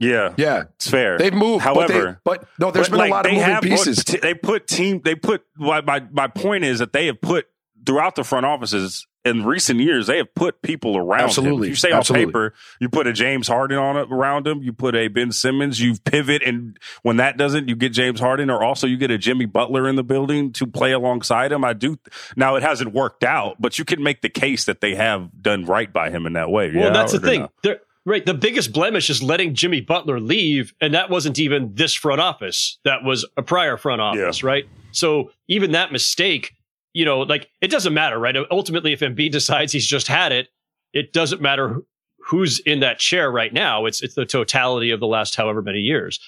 [0.00, 1.18] Yeah, yeah, it's fair.
[1.18, 3.44] They've moved, however, but, they, but no, there's but been like, a lot of moving
[3.44, 4.02] have pieces.
[4.02, 5.02] Put, they put team.
[5.04, 5.42] They put.
[5.56, 7.46] My my point is that they have put
[7.84, 11.56] throughout the front offices in recent years, they have put people around Absolutely.
[11.56, 11.62] him.
[11.64, 12.24] If you say Absolutely.
[12.24, 15.80] on paper, you put a James Harden on around him, you put a Ben Simmons,
[15.80, 19.18] you pivot, and when that doesn't, you get James Harden, or also you get a
[19.18, 21.64] Jimmy Butler in the building to play alongside him.
[21.64, 21.98] I do
[22.34, 25.66] now it hasn't worked out, but you can make the case that they have done
[25.66, 26.72] right by him in that way.
[26.74, 27.48] Well, yeah, that's the thing.
[27.64, 27.76] no?
[28.06, 28.24] Right.
[28.24, 30.72] The biggest blemish is letting Jimmy Butler leave.
[30.80, 32.78] And that wasn't even this front office.
[32.84, 34.66] That was a prior front office, right?
[34.92, 36.52] So even that mistake,
[36.94, 38.34] you know, like it doesn't matter, right?
[38.50, 40.48] Ultimately, if Embiid decides he's just had it,
[40.92, 41.82] it doesn't matter
[42.26, 43.84] who's in that chair right now.
[43.86, 46.18] It's it's the totality of the last however many years.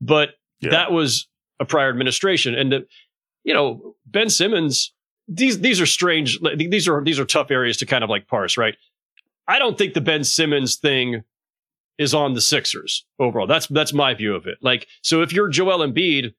[0.00, 0.70] But Yeah.
[0.70, 1.26] that was
[1.60, 2.86] a prior administration, and the,
[3.44, 4.92] you know, Ben Simmons.
[5.28, 6.38] These these are strange.
[6.56, 8.76] These are these are tough areas to kind of like parse, right?
[9.48, 11.22] I don't think the Ben Simmons thing
[11.98, 13.46] is on the Sixers overall.
[13.46, 14.58] That's that's my view of it.
[14.60, 16.34] Like, so if you're Joel Embiid,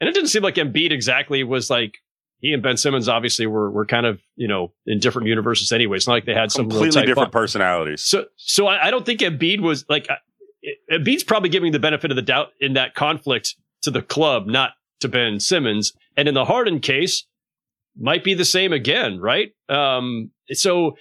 [0.00, 1.98] and it didn't seem like Embiid exactly was like
[2.38, 5.96] he and Ben Simmons obviously were were kind of you know in different universes anyway.
[5.96, 7.32] It's not like they had some completely different bond.
[7.32, 8.02] personalities.
[8.02, 10.08] So so I, I don't think Embiid was like
[10.90, 14.72] Embiid's probably giving the benefit of the doubt in that conflict to the club, not
[15.00, 15.92] to Ben Simmons.
[16.16, 17.26] And in the Harden case,
[17.98, 19.52] might be the same again, right?
[19.68, 20.96] Um, so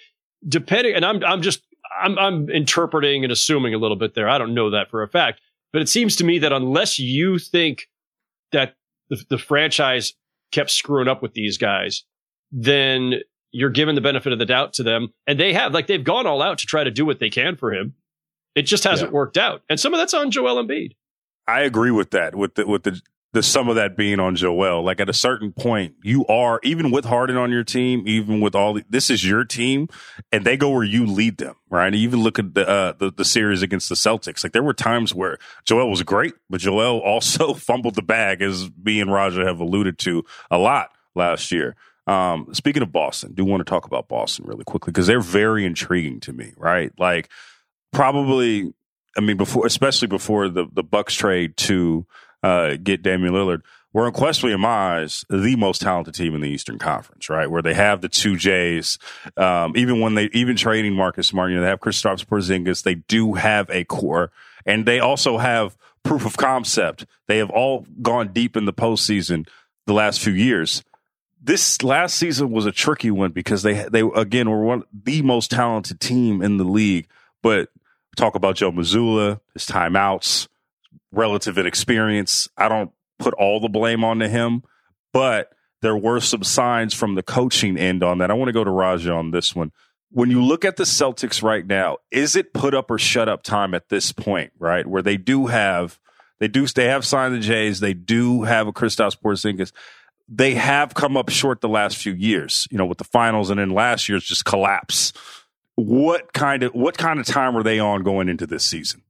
[0.48, 1.62] depending, and I'm I'm just
[2.00, 4.30] I'm I'm interpreting and assuming a little bit there.
[4.30, 5.42] I don't know that for a fact,
[5.74, 7.88] but it seems to me that unless you think
[8.52, 8.76] that
[9.10, 10.14] the, the franchise
[10.52, 12.04] kept screwing up with these guys,
[12.52, 13.16] then
[13.52, 16.28] you're giving the benefit of the doubt to them, and they have like they've gone
[16.28, 17.96] all out to try to do what they can for him.
[18.56, 20.96] It just hasn't worked out, and some of that's on Joel Embiid.
[21.48, 22.36] I agree with that.
[22.36, 24.84] With the with the the some of that being on Joel.
[24.84, 28.56] Like at a certain point, you are even with Harden on your team, even with
[28.56, 29.88] all the, this is your team,
[30.32, 31.94] and they go where you lead them, right?
[31.94, 34.44] even look at the, uh, the the series against the Celtics.
[34.44, 38.70] Like there were times where Joel was great, but Joel also fumbled the bag, as
[38.84, 41.76] me and Raja have alluded to a lot last year.
[42.08, 45.64] Um, speaking of Boston, do want to talk about Boston really quickly because they're very
[45.64, 46.92] intriguing to me, right?
[46.98, 47.30] Like
[47.94, 48.74] probably,
[49.16, 52.08] I mean, before especially before the the Bucks trade to
[52.44, 53.62] uh, get Damian Lillard,
[53.94, 57.50] were unquestionably in my eyes the most talented team in the Eastern Conference, right?
[57.50, 59.00] Where they have the two J's,
[59.36, 62.96] um, even when they even trading Marcus Smart, you know, they have Kristaps Porzingis, they
[62.96, 64.32] do have a core,
[64.66, 67.06] and they also have proof of concept.
[67.28, 69.48] They have all gone deep in the postseason
[69.88, 70.84] the last few years.
[71.42, 75.52] This last season was a tricky one because they they again were one the most
[75.52, 77.08] talented team in the league,
[77.42, 77.70] but
[78.16, 80.48] talk about Joe Mazzulla, his timeouts,
[81.12, 82.48] relative inexperience.
[82.58, 84.64] I don't put all the blame onto him,
[85.14, 88.32] but there were some signs from the coaching end on that.
[88.32, 89.72] I want to go to Raja on this one.
[90.12, 93.44] When you look at the Celtics right now, is it put up or shut up
[93.44, 94.86] time at this point, right?
[94.86, 96.00] Where they do have
[96.40, 99.72] they do they have signed the Jays, they do have a Kristaps Porzingis.
[100.28, 103.60] They have come up short the last few years, you know, with the finals and
[103.60, 105.12] then last year's just collapse.
[105.76, 109.04] What kind of what kind of time were they on going into this season?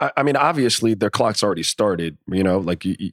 [0.00, 2.16] I, I mean, obviously their clock's already started.
[2.28, 3.12] You know, like you, you-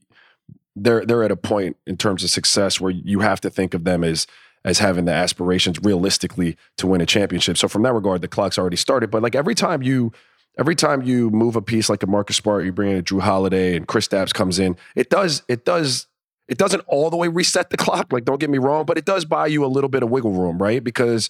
[0.75, 3.83] they're they're at a point in terms of success where you have to think of
[3.83, 4.27] them as
[4.63, 7.57] as having the aspirations realistically to win a championship.
[7.57, 9.09] So from that regard, the clock's already started.
[9.09, 10.11] But like every time you
[10.59, 13.21] every time you move a piece like a Marcus Smart, you bring in a Jrue
[13.21, 16.07] Holiday and Kristaps comes in, it does it does
[16.47, 18.13] it doesn't all the way reset the clock.
[18.13, 20.31] Like don't get me wrong, but it does buy you a little bit of wiggle
[20.33, 20.83] room, right?
[20.83, 21.29] Because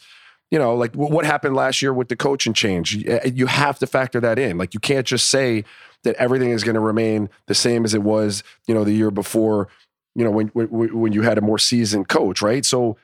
[0.52, 2.96] you know, like wh- what happened last year with the coaching change.
[2.96, 4.58] You, eh, you have to factor that in.
[4.58, 5.64] Like you can't just say
[6.04, 9.12] that everything is going to remain the same as it was, you know, the year
[9.12, 9.68] before.
[10.16, 12.66] You know, when when, when you had a more seasoned coach, right?
[12.66, 12.98] So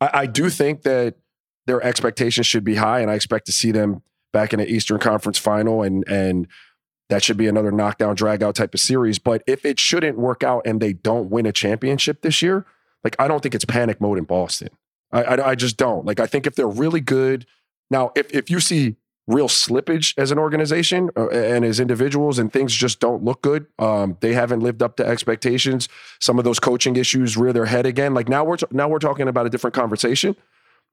[0.00, 1.16] I, I do think that
[1.66, 4.98] their expectations should be high, and I expect to see them back in the Eastern
[4.98, 6.46] Conference Final, and and
[7.08, 9.18] that should be another knockdown, drag out type of series.
[9.18, 12.64] But if it shouldn't work out and they don't win a championship this year,
[13.02, 14.68] like I don't think it's panic mode in Boston.
[15.12, 16.04] I, I, I just don't.
[16.06, 17.46] Like, I think if they're really good
[17.90, 18.96] Now, if if you see
[19.26, 23.66] real slippage as an organization uh, and as individuals and things just don't look good
[23.78, 25.88] um, they haven't lived up to expectations
[26.20, 28.98] some of those coaching issues rear their head again like now we're t- now we're
[28.98, 30.34] talking about a different conversation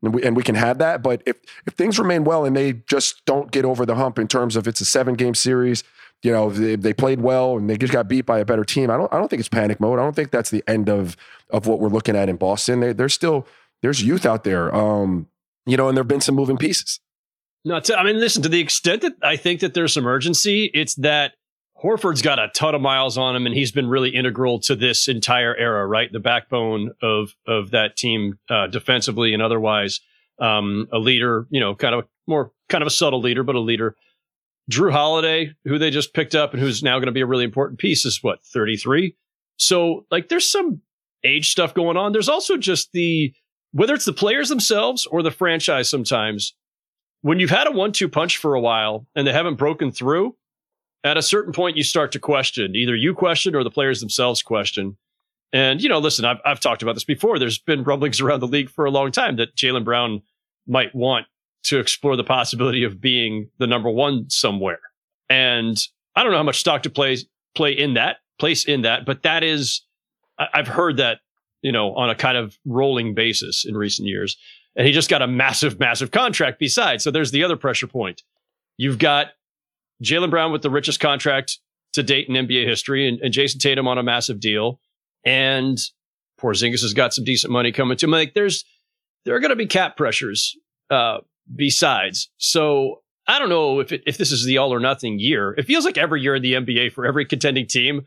[0.03, 2.73] and we, and we can have that but if if things remain well and they
[2.73, 5.83] just don't get over the hump in terms of it's a seven game series
[6.21, 8.91] you know they, they played well and they just got beat by a better team
[8.91, 11.17] i don't i don't think it's panic mode i don't think that's the end of
[11.49, 13.47] of what we're looking at in boston They, they're still
[13.81, 15.27] there's youth out there um
[15.65, 16.99] you know and there've been some moving pieces
[17.67, 20.95] no, I mean, listen, to the extent that I think that there's some urgency, it's
[20.95, 21.33] that
[21.83, 25.09] Horford's got a ton of miles on him, and he's been really integral to this
[25.09, 26.09] entire era, right?
[26.11, 29.99] The backbone of of that team, uh, defensively and otherwise.
[30.39, 33.59] Um, a leader, you know, kind of more kind of a subtle leader, but a
[33.59, 33.95] leader.
[34.71, 37.45] Jrue Holiday, who they just picked up and who's now going to be a really
[37.45, 39.15] important piece, is what 33.
[39.57, 40.81] So, like, there's some
[41.23, 42.11] age stuff going on.
[42.11, 43.33] There's also just the
[43.77, 46.55] whether it's the players themselves or the franchise sometimes
[47.21, 50.35] when you've had a one two punch for a while and they haven't broken through,
[51.03, 52.75] at a certain point you start to question.
[52.75, 54.97] Either you question or the players themselves question.
[55.53, 57.37] And, you know, listen, I've, I've talked about this before.
[57.37, 60.23] There's been rumblings around the league for a long time that Jaylen Brown
[60.67, 61.27] might want
[61.65, 64.79] to explore the possibility of being the number one somewhere.
[65.29, 65.77] And
[66.15, 67.17] I don't know how much stock to play
[67.55, 69.81] play in that place in that, but that is
[70.39, 71.19] I've heard that,
[71.67, 74.37] you know, on a kind of rolling basis in recent years
[74.77, 77.03] and he just got a massive, massive contract besides.
[77.03, 78.21] So there's the other pressure point.
[78.77, 79.31] You've got
[80.03, 81.57] Jaylen Brown with the richest contract
[81.93, 84.79] to date in NBA history, and, and Jayson Tatum on a massive deal,
[85.25, 85.79] and
[86.39, 88.11] Porzingis has got some decent money coming to him.
[88.11, 88.63] Like there's
[89.25, 90.55] there are going to be cap pressures
[90.91, 91.17] uh,
[91.53, 92.29] besides.
[92.37, 95.55] So I don't know if it, if this is the all or nothing year.
[95.57, 98.05] It feels like every year in the NBA for every contending team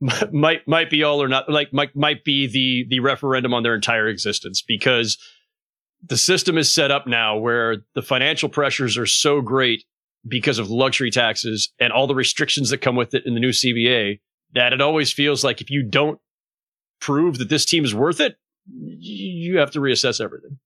[0.32, 3.74] might might be all or not like might might be the the referendum on their
[3.74, 5.18] entire existence because
[6.06, 9.84] the system is set up now where the financial pressures are so great
[10.26, 13.50] because of luxury taxes and all the restrictions that come with it in the new
[13.50, 14.20] CBA
[14.54, 16.20] that it always feels like if you don't
[17.00, 20.58] prove that this team is worth it, you have to reassess everything.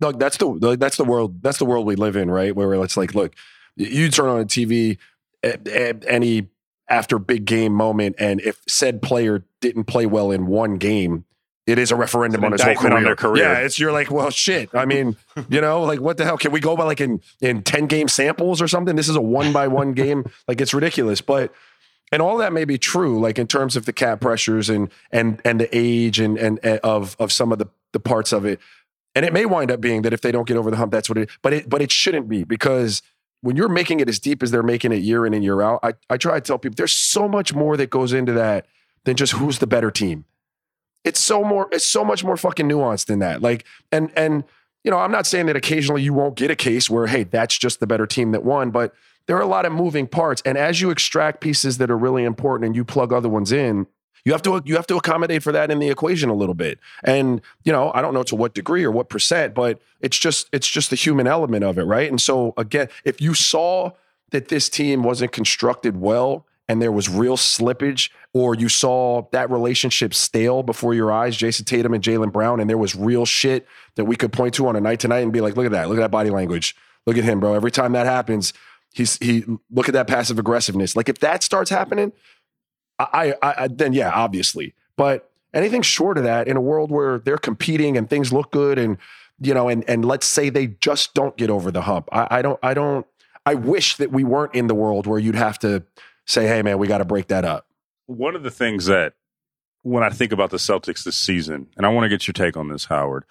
[0.00, 2.54] Look, that's the that's the world that's the world we live in, right?
[2.56, 3.34] Where it's like, look,
[3.76, 4.98] you turn on a TV
[5.42, 6.48] any
[6.90, 11.24] after big game moment, and if said player didn't play well in one game,
[11.66, 12.96] it is a referendum on his whole career.
[12.96, 13.44] on their career.
[13.44, 14.70] Yeah, it's you're like, well, shit.
[14.74, 15.16] I mean,
[15.48, 16.36] you know, like what the hell?
[16.36, 18.96] Can we go by like in in ten game samples or something?
[18.96, 20.24] This is a one by one game.
[20.48, 21.52] Like it's ridiculous, but
[22.10, 25.40] and all that may be true, like in terms of the cap pressures and and
[25.44, 28.58] and the age and and, and of of some of the the parts of it.
[29.14, 31.08] And it may wind up being that if they don't get over the hump, that's
[31.08, 31.30] what it.
[31.42, 33.02] But it but it shouldn't be because
[33.42, 35.80] when you're making it as deep as they're making it year in and year out,
[35.82, 38.66] I I try to tell people there's so much more that goes into that
[39.04, 40.24] than just who's the better team.
[41.04, 43.42] It's so more it's so much more fucking nuanced than that.
[43.42, 44.44] Like and and
[44.84, 47.58] you know i'm not saying that occasionally you won't get a case where hey that's
[47.58, 48.94] just the better team that won but
[49.26, 50.42] there are a lot of moving parts.
[50.44, 53.86] And as you extract pieces that are really important and you plug other ones in
[54.24, 56.78] you have to you have to accommodate for that in the equation a little bit
[57.04, 60.48] and you know i don't know to what degree or what percent but it's just
[60.52, 63.90] it's just the human element of it right and so again if you saw
[64.30, 69.50] that this team wasn't constructed well and there was real slippage, or you saw that
[69.50, 73.66] relationship stale before your eyes, Jayson Tatum and Jaylen Brown, and there was real shit
[73.96, 75.72] that we could point to on a night to night and be like, look at
[75.72, 77.54] that, look at that body language, look at him, bro.
[77.54, 78.52] Every time that happens,
[78.94, 80.94] he's he look at that passive aggressiveness.
[80.94, 82.12] Like if that starts happening,
[83.12, 87.18] I, I, I then yeah, obviously, but anything short of that in a world where
[87.18, 88.98] they're competing and things look good and
[89.40, 92.42] you know and and let's say they just don't get over the hump I, I
[92.42, 93.06] don't i don't
[93.46, 95.82] i wish that we weren't in the world where you'd have to
[96.30, 97.66] say, hey, man, we got to break that up.
[98.06, 99.14] One of the things that
[99.82, 102.56] when I think about the Celtics this season, and I want to get your take
[102.56, 103.24] on this, Howard,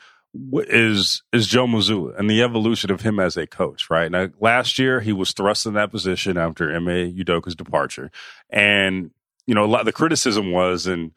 [0.53, 4.11] is is Joe Mazzulla and the evolution of him as a coach, right?
[4.11, 8.11] Now, last year he was thrust in that position after Ime Udoka's departure,
[8.49, 9.11] and
[9.49, 9.81] you know a lot.
[9.81, 11.11] of The criticism was, and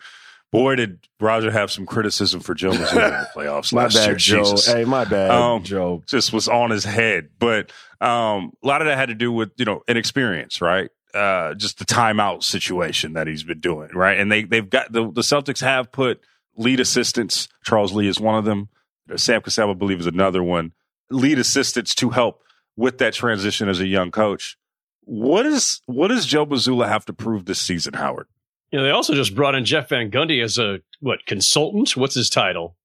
[0.50, 2.86] boy, did Raja have some criticism for Joe in the
[3.36, 4.16] playoffs my last bad, year.
[4.16, 4.44] Joe.
[4.44, 4.66] Jesus.
[4.66, 6.02] Hey, my bad, Um, Joe.
[6.06, 7.28] just was on his head.
[7.38, 10.90] But um, a lot of that had to do with you know inexperience, right?
[11.14, 14.18] Uh, just the timeout situation that he's been doing, right?
[14.18, 16.20] And they they've got the, the Celtics have put
[16.56, 17.48] lead assistants.
[17.64, 18.68] Charles Lee is one of them.
[19.16, 20.72] Sam Cassell, I believe, is another one.
[21.10, 22.42] Lead assistants to help
[22.76, 24.56] with that transition as a young coach.
[25.04, 28.28] What is what does Joe Mazzulla have to prove this season, Howard?
[28.70, 31.96] You know, they also just brought in Jeff Van Gundy as a what consultant?
[31.96, 32.76] What's his title?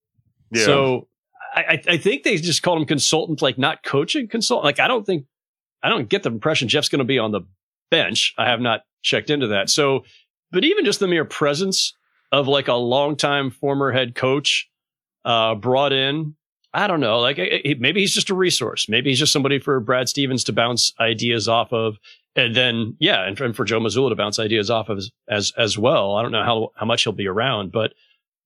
[0.50, 0.64] Yeah.
[0.64, 1.08] So
[1.54, 4.64] I, I think they just called him consultant, like not coaching consultant.
[4.64, 5.26] Like I don't think
[5.82, 7.42] I don't get the impression Jeff's going to be on the
[7.90, 8.34] bench.
[8.36, 9.70] I have not checked into that.
[9.70, 10.04] So,
[10.50, 11.94] but even just the mere presence
[12.32, 14.68] of like a longtime former head coach
[15.24, 16.34] uh, brought in
[16.74, 17.18] I don't know.
[17.18, 17.38] Like
[17.78, 18.88] maybe he's just a resource.
[18.88, 21.96] Maybe he's just somebody for Brad Stevens to bounce ideas off of,
[22.36, 25.52] and then yeah, and, and for Joe Mazzulla to bounce ideas off of as, as,
[25.56, 26.16] as well.
[26.16, 27.94] I don't know how how much he'll be around, but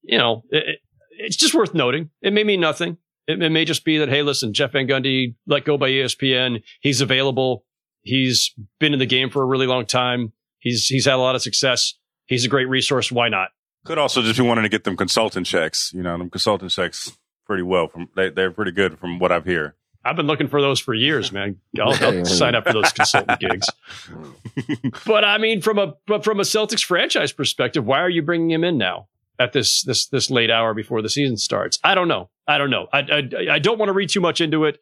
[0.03, 0.79] you know, it,
[1.11, 2.11] it's just worth noting.
[2.20, 2.97] It may mean nothing.
[3.27, 6.62] It, it may just be that hey, listen, Jeff Van Gundy let go by ESPN.
[6.81, 7.64] He's available.
[8.03, 10.33] He's been in the game for a really long time.
[10.61, 11.95] He's he's had a lot of success.
[12.27, 13.11] He's a great resource.
[13.11, 13.49] Why not?
[13.85, 15.93] Could also just be wanting to get them consultant checks.
[15.93, 17.16] You know, them consultant checks
[17.53, 17.86] pretty well.
[17.86, 19.74] From they, they're pretty good from what I've hear.
[20.07, 21.61] I've been looking for those for years, man.
[21.80, 23.66] I'll, I'll sign up for those consultant gigs.
[25.07, 28.50] but I mean, from a but from a Celtics franchise perspective, why are you bringing
[28.50, 31.78] him in now at this this this late hour before the season starts?
[31.84, 32.30] I don't know.
[32.48, 32.88] I don't know.
[32.90, 34.80] I I, I don't want to read too much into it,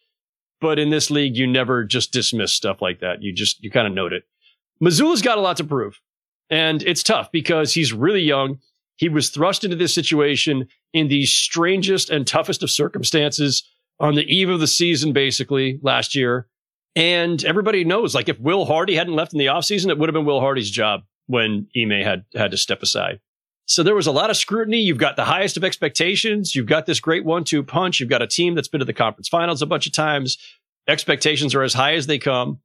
[0.60, 3.20] but in this league, you never just dismiss stuff like that.
[3.20, 4.22] You just you kind of note it.
[4.80, 6.00] Mazzulla's got a lot to prove,
[6.48, 8.60] and it's tough because he's really young.
[8.94, 13.62] He was thrust into this situation in the strangest and toughest of circumstances
[13.98, 16.46] on the eve of the season, basically last year.
[16.96, 20.14] And everybody knows, like, if Will Hardy hadn't left in the offseason, it would have
[20.14, 23.20] been Will Hardy's job when Ime had had to step aside.
[23.66, 24.78] So there was a lot of scrutiny.
[24.78, 26.56] You've got the highest of expectations.
[26.56, 28.00] You've got this great one two punch.
[28.00, 30.38] You've got a team that's been to the conference finals a bunch of times.
[30.88, 32.58] Expectations are as high as they come.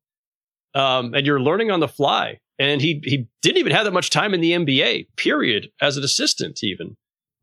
[0.74, 4.10] Um, and you're learning on the fly and he he didn't even have that much
[4.10, 5.08] time in the NBA.
[5.18, 6.96] Period, as an assistant, even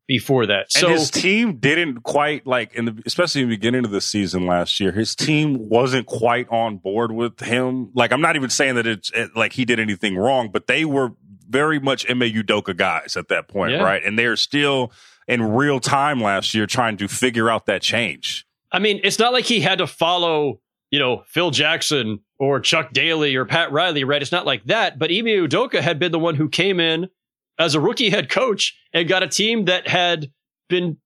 [0.06, 0.72] before that.
[0.72, 4.00] So and his team didn't quite like in the especially in the beginning of the
[4.00, 4.92] season last year.
[4.92, 7.90] His team wasn't quite on board with him.
[7.94, 10.84] Like I'm not even saying that it's it, like he did anything wrong, but they
[10.84, 11.10] were
[11.48, 13.82] very much Ime Udoka guys at that point, yeah.
[13.82, 14.02] right?
[14.04, 14.92] And they're still
[15.28, 18.46] in real time last year trying to figure out that change.
[18.70, 20.60] I mean, it's not like he had to follow
[20.92, 24.20] you know, Phil Jackson or Chuck Daly or Pat Riley, right?
[24.20, 24.98] It's not like that.
[24.98, 27.08] But Ime Udoka had been the one who came in
[27.62, 30.30] as a rookie head coach and got a team that had
[30.68, 30.96] been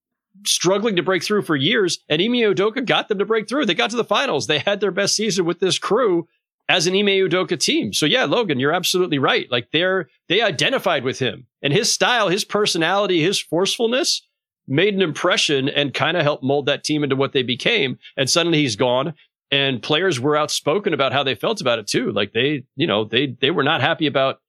[0.46, 1.98] struggling to break through for years.
[2.08, 3.66] And Ime Udoka got them to break through.
[3.66, 4.46] They got to the finals.
[4.46, 6.26] They had their best season with this crew
[6.68, 7.92] as an Ime Udoka team.
[7.92, 9.50] So yeah, Logan, you're absolutely right.
[9.50, 14.26] Like they're they identified with him and his style, his personality, his forcefulness
[14.66, 17.98] made an impression and kind of helped mold that team into what they became.
[18.16, 19.14] And suddenly he's gone
[19.50, 22.10] and players were outspoken about how they felt about it too.
[22.12, 24.40] Like they, you know, they they were not happy about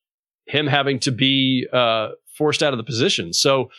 [0.47, 3.33] him having to be uh, forced out of the position.
[3.33, 3.69] So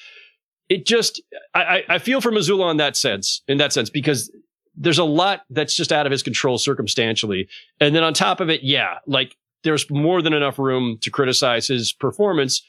[0.68, 1.22] it just,
[1.54, 4.30] I, I feel for Mazzulla in that sense, in that sense, because
[4.76, 7.48] there's a lot that's just out of his control circumstantially,
[7.80, 11.66] and then on top of it, yeah, like there's more than enough room to criticize
[11.66, 12.62] his performance.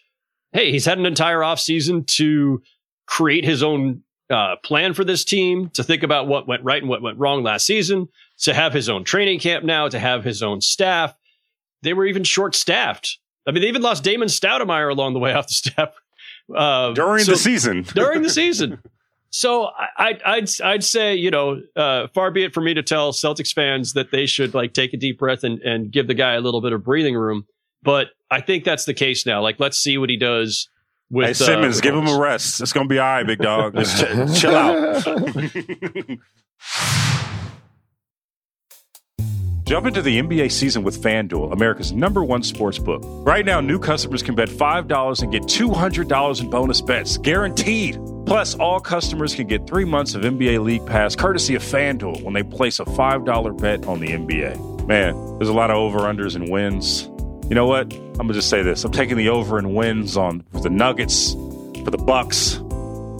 [0.54, 2.64] Hey, he's had an entire offseason to
[3.06, 6.89] create his own uh, plan for this team, to think about what went right and
[6.89, 8.08] what went wrong last season,
[8.39, 11.14] to have his own training camp now, to have his own staff.
[11.84, 13.20] They were even short staffed.
[13.48, 15.96] I mean, they even lost Damon Stoudamire along the way off the step
[16.56, 17.82] uh, during so, the season.
[17.94, 18.80] during the season.
[19.32, 22.82] So I, would I'd, I'd say you know uh, far be it for me to
[22.82, 26.16] tell Celtics fans that they should like take a deep breath and, and give the
[26.16, 27.46] guy a little bit of breathing room.
[27.84, 29.42] But I think that's the case now.
[29.42, 30.68] Like let's see what he does
[31.12, 32.60] with hey, Simmons, uh, give him a rest.
[32.62, 33.76] It's gonna be all right, big dog.
[33.76, 33.98] Just
[34.36, 35.06] ch- chill out.
[39.70, 43.04] Jump into the NBA season with FanDuel, America's number one sports book.
[43.06, 48.00] Right now, new customers can bet $5 and get $200 in bonus bets, guaranteed.
[48.26, 52.34] Plus, all customers can get three months of NBA League Pass courtesy of FanDuel when
[52.34, 54.88] they place a $5 bet on the NBA.
[54.88, 57.04] Man, there's a lot of over-unders and wins.
[57.48, 57.94] You know what?
[57.94, 58.84] I'm gonna just say this.
[58.84, 61.34] I'm taking the over and wins on for the Nuggets,
[61.84, 62.56] for the Bucks,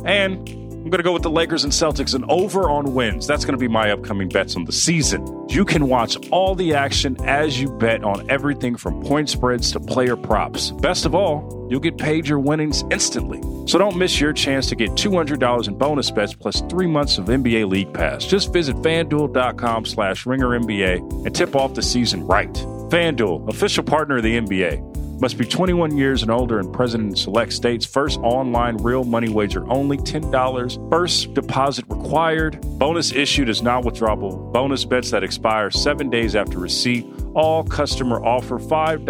[0.04, 3.28] and I'm going to go with the Lakers and Celtics and over on wins.
[3.28, 5.28] That's going to be my upcoming bets on the season.
[5.50, 9.82] You can watch all the action as you bet on everything from point spreads to
[9.82, 10.72] player props.
[10.72, 13.42] Best of all, you'll get paid your winnings instantly.
[13.68, 17.26] So don't miss your chance to get $200 in bonus bets plus three months of
[17.26, 18.26] NBA League Pass.
[18.26, 22.54] Just visit fanduel.com slash ringernba and tip off the season right.
[22.54, 25.09] FanDuel, official partner of the NBA.
[25.22, 27.86] Must be 21 years and older and present in select states.
[27.86, 30.90] First online real money wager only $10.
[30.90, 32.62] First deposit required.
[32.80, 34.54] Bonus issued is not withdrawable.
[34.54, 37.06] Bonus bets that expire seven days after receipt.
[37.36, 39.06] All customer offer $5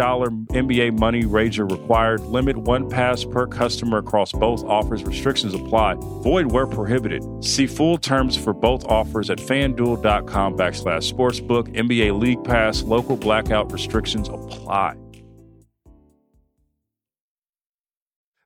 [0.48, 2.20] NBA money wager required.
[2.22, 5.04] Limit one pass per customer across both offers.
[5.04, 5.94] Restrictions apply.
[5.94, 7.22] Void where prohibited.
[7.44, 11.72] See full terms for both offers at fanduel.com backslash sportsbook.
[11.76, 12.82] NBA League Pass.
[12.82, 14.96] Local blackout restrictions apply.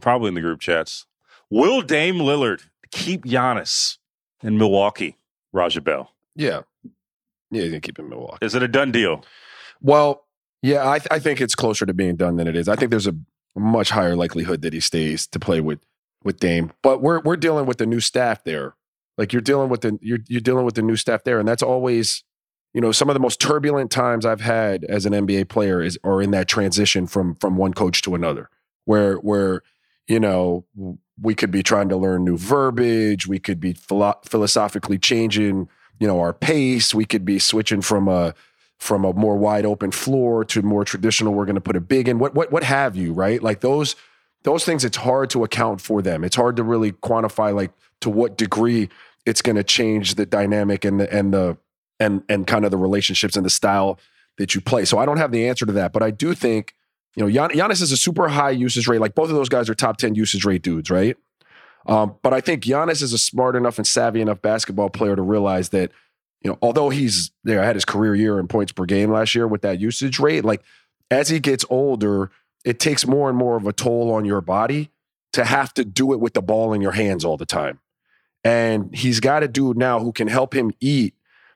[0.00, 1.06] probably in the group chats.
[1.50, 3.98] Will Dame Lillard keep Giannis
[4.42, 5.18] in Milwaukee?
[5.52, 6.10] Raja Bell.
[6.34, 6.62] Yeah,
[7.50, 8.44] yeah, he's gonna keep him in Milwaukee.
[8.44, 9.24] Is it a done deal?
[9.80, 10.24] Well,
[10.62, 12.68] yeah, I, th- I think it's closer to being done than it is.
[12.68, 13.14] I think there's a
[13.54, 15.80] much higher likelihood that he stays to play with
[16.24, 16.72] with Dame.
[16.82, 18.74] But we're we're dealing with the new staff there.
[19.16, 21.62] Like you're dealing with the you're you're dealing with the new staff there, and that's
[21.62, 22.24] always
[22.72, 25.98] you know some of the most turbulent times I've had as an NBA player is
[26.02, 28.50] or in that transition from from one coach to another,
[28.86, 29.62] where where
[30.06, 30.64] you know,
[31.20, 33.26] we could be trying to learn new verbiage.
[33.26, 36.94] We could be philo- philosophically changing, you know, our pace.
[36.94, 38.34] We could be switching from a
[38.78, 41.32] from a more wide open floor to more traditional.
[41.32, 42.18] We're going to put a big in.
[42.18, 43.12] What what what have you?
[43.12, 43.42] Right?
[43.42, 43.96] Like those
[44.42, 44.84] those things.
[44.84, 46.24] It's hard to account for them.
[46.24, 48.88] It's hard to really quantify like to what degree
[49.24, 51.56] it's going to change the dynamic and the and the
[51.98, 53.98] and and kind of the relationships and the style
[54.36, 54.84] that you play.
[54.84, 56.74] So I don't have the answer to that, but I do think
[57.14, 59.00] you know, Gian- Giannis is a super high usage rate.
[59.00, 61.16] Like both of those guys are top 10 usage rate dudes, right?
[61.86, 65.22] Um, but I think Giannis is a smart enough and savvy enough basketball player to
[65.22, 65.92] realize that,
[66.42, 69.46] you know, although he's there, had his career year in points per game last year
[69.46, 70.62] with that usage rate, like
[71.10, 72.30] as he gets older,
[72.64, 74.90] it takes more and more of a toll on your body
[75.34, 77.80] to have to do it with the ball in your hands all the time.
[78.42, 81.14] And he's got a dude now who can help him eat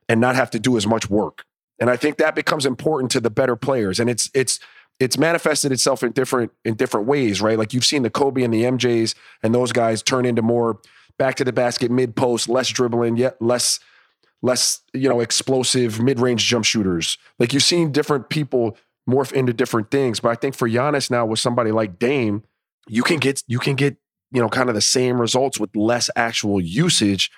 [0.09, 1.45] and not have to do as much work.
[1.79, 4.01] And I think that becomes important to the better players.
[4.01, 4.59] And it's it's
[5.01, 7.59] it's manifested itself in different in different ways, right?
[7.59, 10.81] Like you've seen the Kobe and the MJs and those guys turn into more
[11.19, 13.81] back to the basket, mid post, less dribbling, yet less
[14.43, 17.19] less you know explosive mid range jump shooters.
[17.39, 18.77] Like you've seen different people
[19.09, 22.43] morph into different things, but I think for Giannis now with somebody like Dame,
[22.89, 23.97] you can get you can get
[24.33, 27.31] you know kind of the same results with less actual usage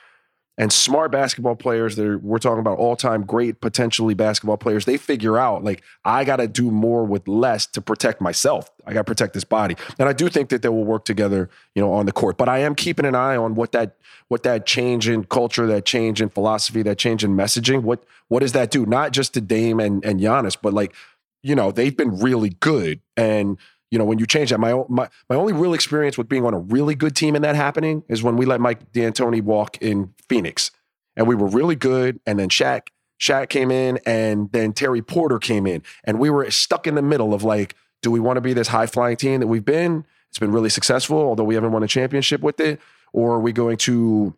[0.59, 4.85] and smart basketball players that are, we're talking about all time great potentially basketball players
[4.85, 8.71] they figure out like i got to do more with less to protect myself.
[8.87, 9.77] I got to protect this body.
[9.99, 12.37] And i do think that they will work together you know on the court.
[12.37, 13.97] But i am keeping an eye on what that
[14.29, 18.41] what that change in culture that change in philosophy that change in messaging what what
[18.41, 18.87] does that do?
[18.87, 20.95] Not just to Dame and and Giannis but like
[21.43, 23.01] you know they've been really good.
[23.17, 23.59] And
[23.91, 26.55] you know, when you change that, my my my only real experience with being on
[26.55, 30.15] a really good team and that happening is when we let Mike D'Antoni walk in
[30.29, 30.71] Phoenix,
[31.17, 32.89] and we were really good, and then Shaq
[33.21, 37.03] Shaq came in, and then Terry Porter came in, and we were stuck in the
[37.03, 40.05] middle of like, do we want to be this high flying team that we've been?
[40.31, 42.81] It's been really successful, although we haven't won a championship with it,
[43.13, 44.35] or are we going to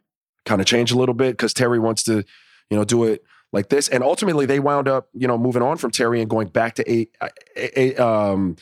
[0.47, 2.25] kind of change a little bit because Terry wants to,
[2.71, 3.23] you know, do it
[3.53, 3.89] like this?
[3.89, 6.91] And ultimately, they wound up, you know, moving on from Terry and going back to
[6.91, 7.07] a,
[7.57, 8.57] a, a um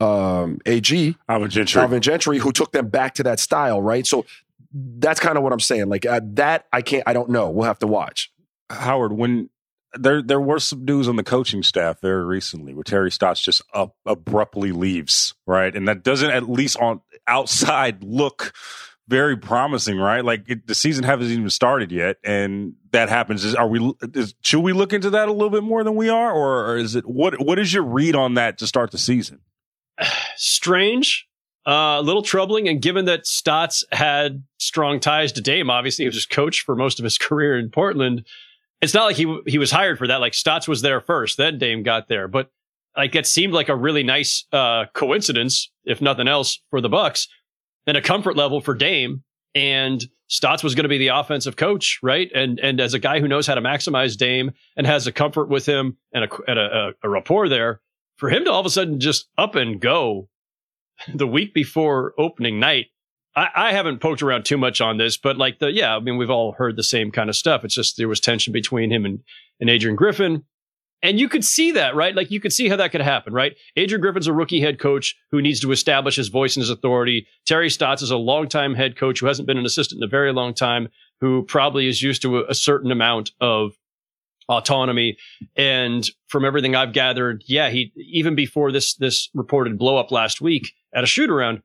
[0.00, 1.80] um, AG, Alvin Gentry.
[1.80, 4.06] Alvin Gentry, who took them back to that style, right?
[4.06, 4.24] So
[4.72, 5.88] that's kind of what I'm saying.
[5.88, 7.50] Like uh, that, I can't, I don't know.
[7.50, 8.32] We'll have to watch.
[8.70, 9.50] Howard, when
[9.96, 13.62] there there were some news on the coaching staff very recently where Terry Stotts just
[13.72, 15.74] up, abruptly leaves, right?
[15.74, 18.52] And that doesn't at least on outside look
[19.06, 20.24] very promising, right?
[20.24, 23.44] Like it, the season hasn't even started yet, and that happens.
[23.44, 23.92] Is are we?
[24.14, 26.76] Is, should we look into that a little bit more than we are, or, or
[26.76, 27.40] is it what?
[27.40, 29.40] What is your read on that to start the season?
[30.36, 31.26] strange,
[31.66, 32.68] uh, a little troubling.
[32.68, 36.76] And given that Stotts had strong ties to Dame, obviously he was his coach for
[36.76, 38.24] most of his career in Portland.
[38.80, 40.20] It's not like he he was hired for that.
[40.20, 42.28] Like Stotts was there first, then Dame got there.
[42.28, 42.50] But
[42.96, 47.28] like it seemed like a really nice uh, coincidence, if nothing else, for the Bucks
[47.86, 49.22] and a comfort level for Dame.
[49.54, 52.30] And Stotts was going to be the offensive coach, right?
[52.34, 55.48] And and as a guy who knows how to maximize Dame and has a comfort
[55.48, 57.80] with him and a and a, a rapport there,
[58.16, 60.28] for him to all of a sudden just up and go
[61.14, 62.86] the week before opening night,
[63.36, 66.16] I, I, haven't poked around too much on this, but like the yeah, I mean
[66.16, 67.64] we've all heard the same kind of stuff.
[67.64, 69.20] It's just there was tension between him and,
[69.60, 70.44] and Adrian Griffin.
[71.02, 72.14] And you could see that, right?
[72.14, 73.54] Like you could see how that could happen, right?
[73.76, 77.26] Adrian Griffin's a rookie head coach who needs to establish his voice and his authority.
[77.44, 80.32] Terry Stotts is a longtime head coach who hasn't been an assistant in a very
[80.32, 80.88] long time,
[81.20, 83.72] who probably is used to a, a certain amount of
[84.48, 85.16] autonomy.
[85.56, 90.40] And from everything I've gathered, yeah, he even before this this reported blow up last
[90.40, 91.62] week at a shoot around,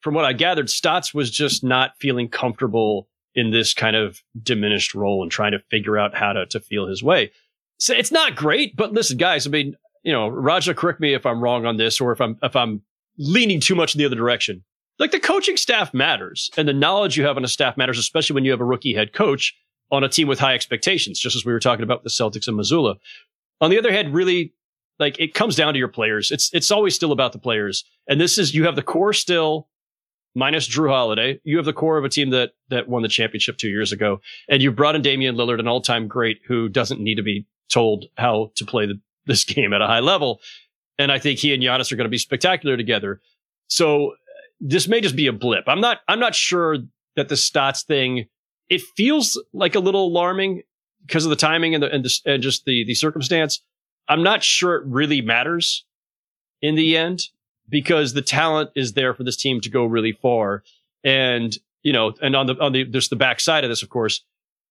[0.00, 4.94] from what I gathered, Stotts was just not feeling comfortable in this kind of diminished
[4.94, 7.30] role and trying to figure out how to to feel his way
[7.78, 11.26] so it's not great, but listen, guys, I mean, you know, Raja, correct me if
[11.26, 12.82] I'm wrong on this or if I'm if I'm
[13.18, 14.64] leaning too much in the other direction.
[14.98, 18.34] Like the coaching staff matters and the knowledge you have on a staff matters, especially
[18.34, 19.54] when you have a rookie head coach
[19.94, 22.58] on a team with high expectations, just as we were talking about the Celtics and
[22.58, 22.96] Mazzulla.
[23.60, 24.52] On the other hand, really
[24.98, 26.30] like it comes down to your players.
[26.30, 27.84] It's it's always still about the players.
[28.08, 29.68] And this is you have the core still
[30.34, 31.40] minus Jrue Holiday.
[31.44, 34.20] You have the core of a team that that won the championship two years ago.
[34.48, 38.06] And you brought in Damian Lillard, an all-time great who doesn't need to be told
[38.16, 40.40] how to play the, this game at a high level.
[40.98, 43.20] And I think he and Giannis are going to be spectacular together.
[43.66, 44.14] So uh,
[44.60, 45.64] this may just be a blip.
[45.66, 46.78] I'm not, I'm not sure
[47.16, 48.26] that the Stotts thing,
[48.68, 50.62] it feels like a little alarming
[51.06, 53.62] because of the timing and the, and, the, and just the, the circumstance.
[54.08, 55.84] I'm not sure it really matters
[56.62, 57.22] in the end
[57.68, 60.62] because the talent is there for this team to go really far.
[61.02, 64.24] And, you know, and on the, on the, there's the backside of this, of course,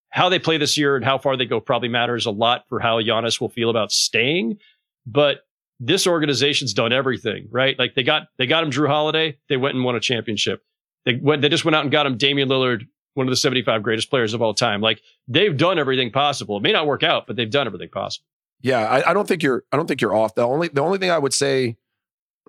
[0.10, 2.80] how they play this year and how far they go probably matters a lot for
[2.80, 4.58] how Giannis will feel about staying.
[5.06, 5.40] But
[5.80, 7.78] this organization's done everything, right?
[7.78, 10.64] Like they got they got him Jrue Holiday, they went and won a championship.
[11.06, 13.84] They went they just went out and got him Damian Lillard, one of the 75
[13.84, 14.82] greatest players of all time.
[14.82, 16.58] Like they've done everything possible.
[16.58, 18.26] It may not work out, but they've done everything possible.
[18.62, 20.36] Yeah, I, I don't think you're I don't think you're off.
[20.36, 21.78] The only the only thing I would say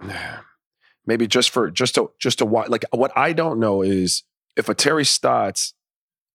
[1.06, 4.22] maybe just for just to just to watch like what I don't know is
[4.56, 5.74] if a Terry Stotts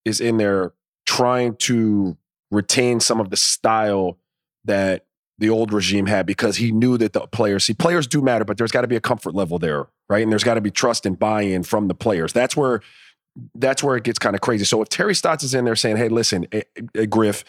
[0.05, 0.73] is in there
[1.05, 2.17] trying to
[2.51, 4.17] retain some of the style
[4.65, 5.05] that
[5.37, 8.57] the old regime had because he knew that the players see players do matter but
[8.57, 11.05] there's got to be a comfort level there right and there's got to be trust
[11.05, 12.81] and buy-in from the players that's where
[13.55, 15.97] that's where it gets kind of crazy so if terry stotts is in there saying
[15.97, 16.61] hey listen eh,
[16.95, 17.43] eh, griff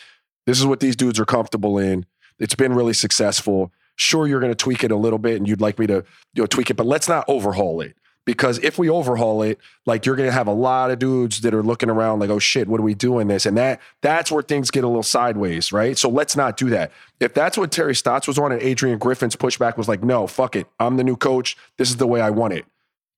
[0.47, 2.05] this is what these dudes are comfortable in
[2.38, 5.61] it's been really successful sure you're going to tweak it a little bit and you'd
[5.61, 7.97] like me to you know tweak it but let's not overhaul it
[8.30, 11.62] because if we overhaul it, like you're gonna have a lot of dudes that are
[11.62, 13.47] looking around like, oh shit, what are we doing this?
[13.47, 15.97] And that that's where things get a little sideways, right?
[15.97, 16.93] So let's not do that.
[17.18, 20.55] If that's what Terry Stotts was on and Adrian Griffin's pushback was like, no, fuck
[20.55, 20.66] it.
[20.78, 21.57] I'm the new coach.
[21.76, 22.66] This is the way I want it.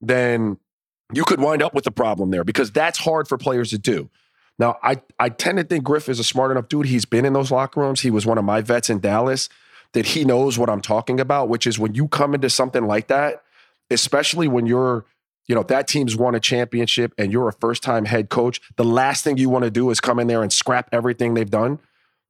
[0.01, 0.59] Then
[1.13, 4.11] you could wind up with a problem there because that's hard for players to do.
[4.59, 6.87] Now, I, I tend to think Griff is a smart enough dude.
[6.87, 8.03] He's been in those locker rooms.
[8.03, 9.49] He was one of my vets in Dallas
[9.93, 13.09] that he knows what I'm talking about, which is when you come into something like
[13.09, 13.43] that,
[13.91, 15.05] especially when you're,
[15.47, 18.61] you know, that team's won a championship and you're a first time head coach.
[18.77, 21.51] The last thing you want to do is come in there and scrap everything they've
[21.51, 21.79] done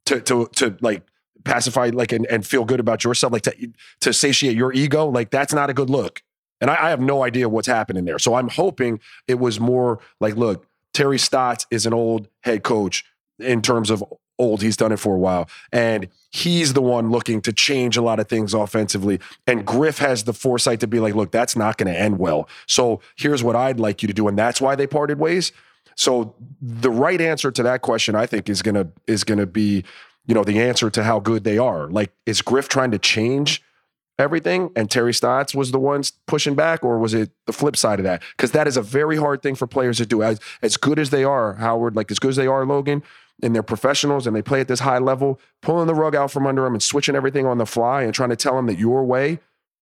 [0.06, 1.02] to to to like
[1.44, 5.06] pacify like and, and feel good about yourself, like to to satiate your ego.
[5.06, 6.22] Like that's not a good look.
[6.62, 8.18] And I, I have no idea what's happening there.
[8.18, 13.04] So I'm hoping it was more like, look, Terry Stotts is an old head coach
[13.38, 14.02] in terms of
[14.38, 14.62] old.
[14.62, 15.48] He's done it for a while.
[15.72, 19.20] And he's the one looking to change a lot of things offensively.
[19.46, 22.48] And Griff has the foresight to be like, look, that's not going to end well.
[22.66, 24.28] So here's what I'd like you to do.
[24.28, 25.52] And that's why they parted ways.
[25.94, 29.84] So the right answer to that question, I think, is gonna is gonna be,
[30.26, 31.88] you know, the answer to how good they are.
[31.88, 33.62] Like, is Griff trying to change
[34.18, 37.98] everything and Terry Stotts was the ones pushing back, or was it the flip side
[37.98, 38.22] of that?
[38.36, 40.22] Because that is a very hard thing for players to do.
[40.22, 43.02] As as good as they are, Howard, like as good as they are, Logan,
[43.42, 46.46] and they're professionals and they play at this high level, pulling the rug out from
[46.46, 49.04] under them and switching everything on the fly and trying to tell them that your
[49.04, 49.40] way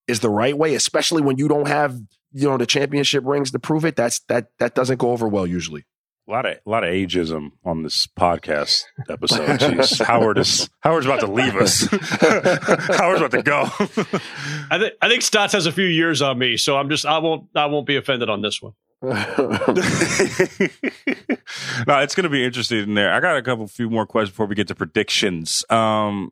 [0.09, 2.01] is the right way, especially when you don't have
[2.33, 3.97] you know the championship rings to prove it.
[3.97, 5.85] That's that that doesn't go over well usually.
[6.31, 9.59] A lot of a lot of ageism on this podcast episode.
[9.59, 11.89] Jeez, Howard is Howard's about to leave us.
[11.91, 13.63] Howard's about to go.
[14.71, 17.19] I think I think Stotts has a few years on me, so I'm just I
[17.19, 18.75] won't I won't be offended on this one.
[19.03, 19.13] no,
[21.99, 23.13] it's going to be interesting in there.
[23.13, 25.65] I got a couple few more questions before we get to predictions.
[25.69, 26.31] Um,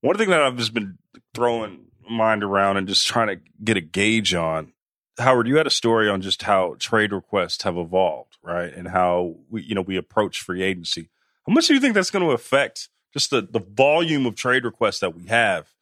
[0.00, 0.96] one thing that I've just been
[1.34, 4.72] throwing mind around and just trying to get a gauge on.
[5.20, 8.72] Howard, you had a story on just how trade requests have evolved, right?
[8.72, 11.08] And how we, you know, we approach free agency.
[11.46, 14.64] How much do you think that's going to affect just the, the volume of trade
[14.64, 15.74] requests that we have?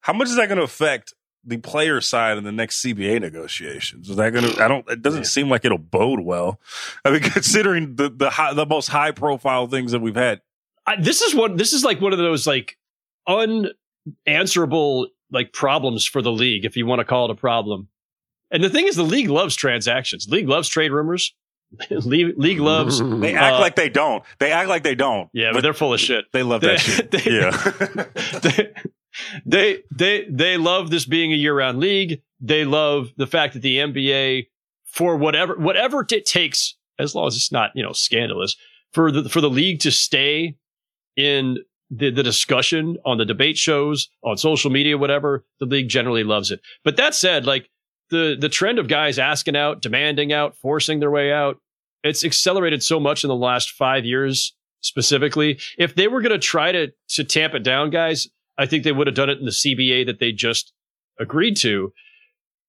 [0.00, 1.14] How much is that going to affect
[1.44, 4.08] the player side in the next CBA negotiations?
[4.08, 4.62] Is that going to?
[4.62, 4.88] I don't.
[4.88, 6.60] It doesn't seem like it'll bode well.
[7.04, 10.40] I mean, considering the the high, the most high profile things that we've had.
[10.86, 12.78] I, this is what this is like one of those like
[13.26, 17.88] unanswerable like problems for the league, if you want to call it a problem.
[18.50, 20.26] And the thing is, the league loves transactions.
[20.26, 21.34] The league loves trade rumors.
[21.90, 22.98] league, league loves.
[22.98, 24.24] They act uh, like they don't.
[24.40, 25.28] They act like they don't.
[25.32, 26.24] Yeah, but they're full of shit.
[26.32, 27.10] They love They- that shit.
[27.12, 28.04] they- yeah.
[28.56, 28.72] they,
[29.46, 32.22] they they they love this being a year-round league.
[32.40, 34.48] They love the fact that the NBA,
[34.84, 38.56] for whatever whatever it takes, as long as it's not you know scandalous,
[38.92, 40.56] for the for the league to stay
[41.16, 41.58] in
[41.90, 46.50] the, the discussion on the debate shows, on social media, whatever, the league generally loves
[46.50, 46.60] it.
[46.84, 47.68] But that said, like
[48.10, 51.58] the the trend of guys asking out, demanding out, forcing their way out,
[52.02, 55.58] it's accelerated so much in the last five years specifically.
[55.78, 58.92] If they were going to try to to tamp it down, guys, I think they
[58.92, 60.72] would have done it in the CBA that they just
[61.18, 61.92] agreed to,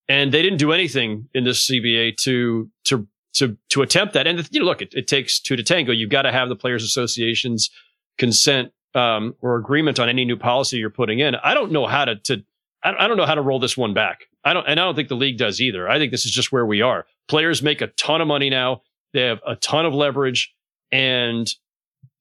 [0.07, 4.27] and they didn't do anything in this CBA to to to to attempt that.
[4.27, 5.91] And you know, look, it, it takes two to tango.
[5.91, 7.69] You've got to have the players' associations
[8.17, 11.35] consent um, or agreement on any new policy you're putting in.
[11.35, 12.43] I don't know how to to
[12.83, 14.27] I I don't know how to roll this one back.
[14.43, 15.87] I don't, and I don't think the league does either.
[15.87, 17.05] I think this is just where we are.
[17.27, 18.81] Players make a ton of money now.
[19.13, 20.53] They have a ton of leverage,
[20.91, 21.51] and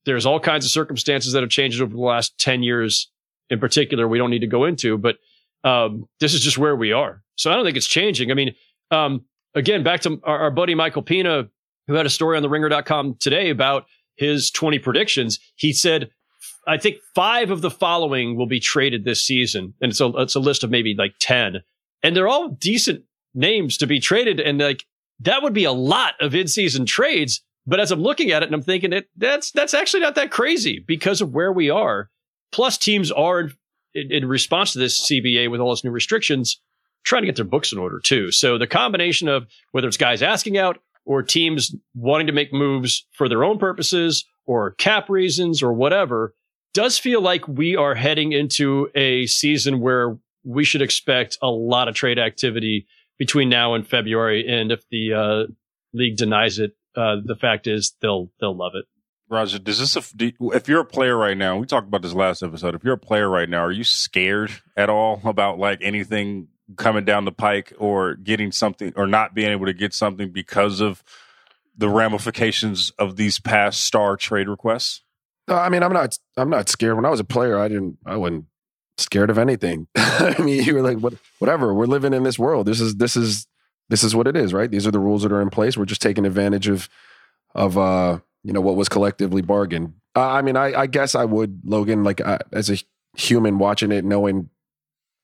[0.05, 3.09] there's all kinds of circumstances that have changed over the last 10 years
[3.49, 5.17] in particular we don't need to go into but
[5.63, 8.55] um, this is just where we are so i don't think it's changing i mean
[8.91, 11.47] um, again back to our, our buddy michael pina
[11.87, 16.09] who had a story on the ringer.com today about his 20 predictions he said
[16.67, 20.35] i think five of the following will be traded this season and it's a, it's
[20.35, 21.61] a list of maybe like 10
[22.03, 24.85] and they're all decent names to be traded and like
[25.19, 28.55] that would be a lot of in-season trades but as I'm looking at it and
[28.55, 32.09] I'm thinking it that's that's actually not that crazy because of where we are.
[32.51, 33.51] Plus, teams are
[33.93, 36.59] in, in response to this CBA with all its new restrictions
[37.03, 38.31] trying to get their books in order too.
[38.31, 43.07] So the combination of whether it's guys asking out or teams wanting to make moves
[43.11, 46.35] for their own purposes or cap reasons or whatever
[46.73, 51.87] does feel like we are heading into a season where we should expect a lot
[51.87, 52.87] of trade activity
[53.17, 54.47] between now and February.
[54.47, 55.51] And if the uh,
[55.93, 58.85] league denies it, uh, the fact is they'll they'll love it.
[59.29, 61.57] Raja, does this aff- do, if you're a player right now?
[61.57, 62.75] We talked about this last episode.
[62.75, 67.05] If you're a player right now, are you scared at all about like anything coming
[67.05, 71.01] down the pike or getting something or not being able to get something because of
[71.77, 75.01] the ramifications of these past star trade requests?
[75.47, 76.17] No, I mean, I'm not.
[76.37, 76.95] I'm not scared.
[76.95, 77.97] When I was a player, I didn't.
[78.05, 78.45] I wasn't
[79.01, 79.87] scared of anything.
[79.95, 81.73] I mean, you were like, what, whatever.
[81.73, 82.65] We're living in this world.
[82.65, 83.47] This is this is
[83.89, 84.71] this is what it is, right?
[84.71, 85.77] These are the rules that are in place.
[85.77, 86.89] We're just taking advantage of
[87.53, 89.93] of uh, you know what was collectively bargained.
[90.15, 92.77] Uh, I mean, I, I guess I would, Logan, like uh, as a
[93.17, 94.49] human watching it, knowing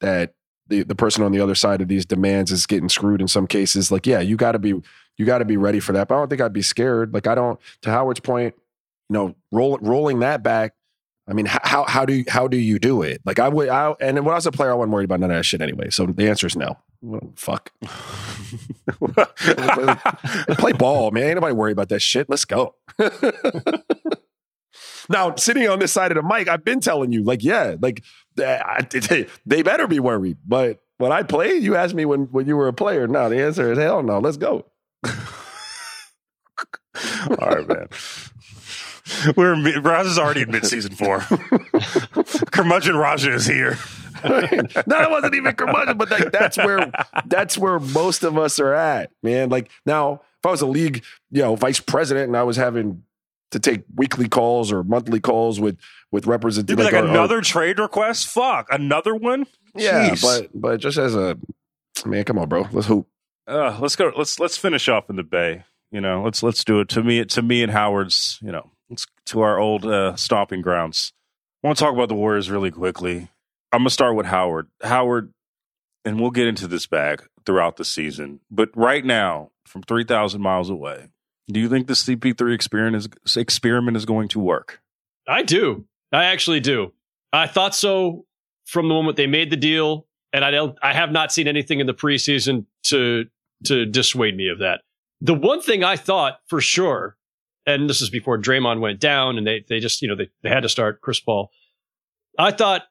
[0.01, 0.33] that
[0.67, 3.47] the the person on the other side of these demands is getting screwed in some
[3.47, 3.91] cases.
[3.91, 4.81] Like, yeah, you got to be
[5.17, 6.07] you got to be ready for that.
[6.07, 7.13] But I don't think I'd be scared.
[7.13, 7.59] Like, I don't.
[7.81, 8.55] To Howard's point,
[9.09, 10.73] you know, roll, rolling that back.
[11.29, 13.21] I mean, how how do you, how do you do it?
[13.25, 15.29] Like I would, I, and when I was a player, I wasn't worried about none
[15.29, 15.89] of that shit anyway.
[15.89, 16.77] So the answer is no.
[17.01, 17.71] Well, fuck.
[20.57, 21.23] Play ball, man.
[21.23, 22.29] Ain't nobody worry about that shit.
[22.29, 22.75] Let's go.
[25.09, 28.03] now, sitting on this side of the mic, I've been telling you, like, yeah, like
[28.41, 30.37] uh, they, they better be worried.
[30.45, 33.05] But when I played, you asked me when when you were a player.
[33.07, 34.19] No, the answer is hell no.
[34.19, 34.65] Let's go.
[37.29, 37.87] All right, man.
[39.35, 41.19] We're in Raj is already in mid season four.
[42.51, 43.77] Curmudgeon Raja is here.
[44.23, 44.39] no,
[45.01, 46.91] it wasn't even curmudgeon, but like that's where
[47.27, 49.49] that's where most of us are at, man.
[49.49, 53.03] Like now, if I was a league, you know, vice president, and I was having
[53.51, 55.77] to take weekly calls or monthly calls with
[56.11, 58.27] with representatives, be like, our- another trade request?
[58.27, 59.45] Fuck, another one?
[59.75, 60.21] yeah, Jeez.
[60.23, 61.37] but but just as a
[62.05, 63.07] man, come on, bro, let's hoop.
[63.47, 64.11] uh, let's go.
[64.17, 65.63] Let's let's finish off in the Bay.
[65.91, 67.23] You know, let's let's do it to me.
[67.23, 68.39] To me and Howard's.
[68.41, 68.71] You know,
[69.25, 71.13] to our old uh, stomping grounds.
[71.63, 73.29] I want to talk about the Warriors really quickly.
[73.71, 74.67] I'm gonna start with Howard.
[74.81, 75.33] Howard,
[76.05, 78.39] and we'll get into this bag throughout the season.
[78.49, 81.07] But right now, from three thousand miles away,
[81.49, 84.81] do you think the CP3 experiment is experiment is going to work?
[85.27, 85.85] I do.
[86.11, 86.93] I actually do.
[87.33, 88.25] I thought so
[88.65, 90.77] from the moment they made the deal, and I don't.
[90.81, 93.25] I have not seen anything in the preseason to
[93.65, 94.81] to dissuade me of that.
[95.21, 97.17] The one thing I thought for sure,
[97.67, 100.49] and this is before Draymond went down, and they they just you know they, they
[100.49, 101.51] had to start Chris Paul.
[102.39, 102.83] I thought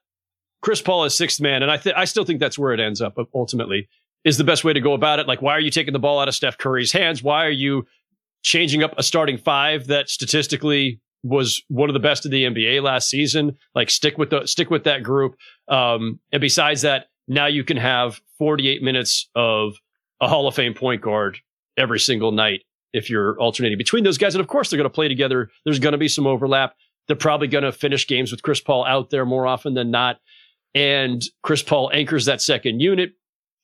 [0.61, 3.01] Chris Paul is sixth man, and I th- I still think that's where it ends
[3.01, 3.89] up ultimately
[4.23, 5.27] is the best way to go about it.
[5.27, 7.23] Like, why are you taking the ball out of Steph Curry's hands?
[7.23, 7.85] Why are you
[8.43, 12.83] changing up a starting five that statistically was one of the best of the NBA
[12.83, 13.57] last season?
[13.73, 15.35] Like, stick with the stick with that group.
[15.67, 19.75] Um, and besides that, now you can have 48 minutes of
[20.21, 21.39] a Hall of Fame point guard
[21.77, 22.63] every single night
[22.93, 24.35] if you're alternating between those guys.
[24.35, 25.49] And of course, they're going to play together.
[25.65, 26.75] There's going to be some overlap.
[27.07, 30.17] They're probably going to finish games with Chris Paul out there more often than not.
[30.75, 33.13] And Chris Paul anchors that second unit.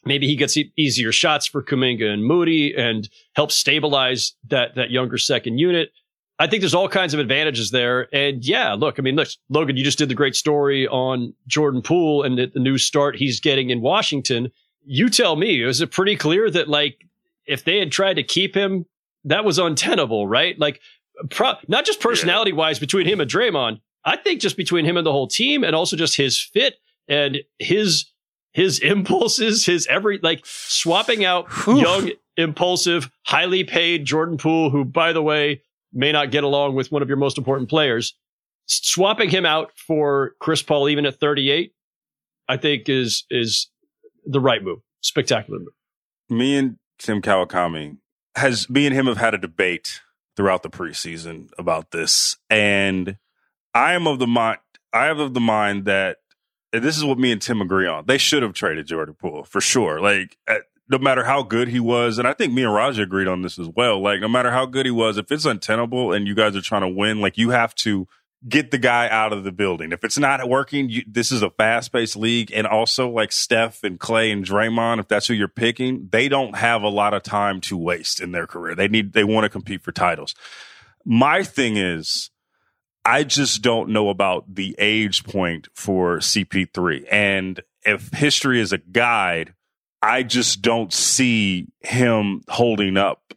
[0.06, 5.18] maybe he gets easier shots for Kuminga and Moody and helps stabilize that that younger
[5.18, 5.92] second unit.
[6.40, 8.14] I think there's all kinds of advantages there.
[8.14, 11.82] And yeah, look, I mean, look, Logan, you just did the great story on Jordan
[11.82, 14.52] Poole and the, the new start he's getting in Washington.
[14.84, 17.06] You tell me, is it pretty clear that like
[17.46, 18.86] if they had tried to keep him,
[19.26, 20.58] that was untenable, right?
[20.60, 20.82] Like,
[21.30, 23.80] pro- not just personality wise between him and Draymond.
[24.06, 26.76] I think just between him and the whole team, and also just his fit
[27.08, 28.06] and his
[28.52, 35.14] his impulses, his every like swapping out young, impulsive, highly paid Jordan Poole, who, by
[35.14, 35.62] the way,
[35.94, 38.16] may not get along with one of your most important players.
[38.66, 41.74] Swapping him out for Chris Paul, even at 38,
[42.48, 43.70] I think is is
[44.26, 44.80] the right move.
[45.02, 45.74] Spectacular move.
[46.30, 47.98] Me and Tim Kawakami
[48.36, 50.02] has me and him have had a debate
[50.36, 53.18] throughout the preseason about this, and
[53.74, 54.60] I am of the mind.
[54.92, 56.18] I am of the mind that
[56.72, 58.06] this is what me and Tim agree on.
[58.06, 60.00] They should have traded Jordan Poole for sure.
[60.00, 60.38] Like,
[60.90, 63.58] no matter how good he was, and I think me and Raja agreed on this
[63.58, 64.02] as well.
[64.02, 66.82] Like, no matter how good he was, if it's untenable and you guys are trying
[66.82, 68.08] to win, like, you have to
[68.48, 69.92] get the guy out of the building.
[69.92, 72.52] If it's not working, you, this is a fast paced league.
[72.54, 76.56] And also, like Steph and Klay and Draymond, if that's who you're picking, they don't
[76.56, 78.76] have a lot of time to waste in their career.
[78.76, 80.36] They need, they want to compete for titles.
[81.06, 82.30] My thing is,
[83.06, 87.06] I just don't know about the age point for CP3.
[87.12, 89.54] And if history is a guide,
[90.02, 93.34] I just don't see him holding up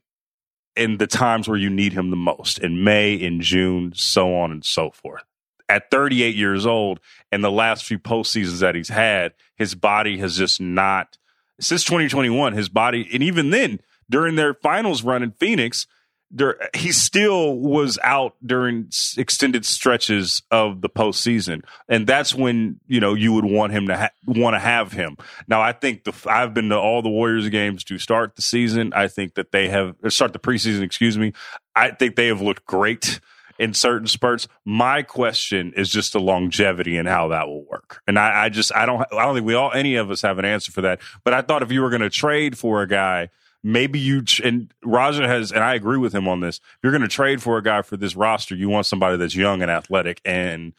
[0.77, 4.53] in the times where you need him the most in May, in June, so on
[4.53, 5.22] and so forth.
[5.68, 7.01] At 38 years old
[7.33, 11.18] and the last few postseasons that he's had, his body has just not,
[11.59, 15.87] since 2021, his body, and even then during their finals run in Phoenix,
[16.31, 23.01] there, he still was out during extended stretches of the postseason, and that's when you
[23.01, 25.16] know you would want him to ha- want to have him.
[25.47, 28.93] Now, I think the I've been to all the Warriors games to start the season.
[28.95, 30.83] I think that they have uh, start the preseason.
[30.83, 31.33] Excuse me.
[31.74, 33.20] I think they have looked great
[33.59, 34.49] in certain spurts.
[34.64, 38.03] My question is just the longevity and how that will work.
[38.07, 40.39] And I, I just I don't I don't think we all any of us have
[40.39, 41.01] an answer for that.
[41.24, 43.31] But I thought if you were going to trade for a guy
[43.66, 46.58] maybe you and Raja has, and I agree with him on this.
[46.58, 49.34] If you're going to trade for a guy for this roster, you want somebody that's
[49.34, 50.20] young and athletic.
[50.24, 50.72] And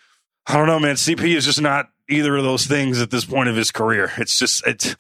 [0.48, 0.96] I don't know, man.
[0.96, 4.12] CP is just not either of those things at this point of his career.
[4.18, 4.96] It's just it's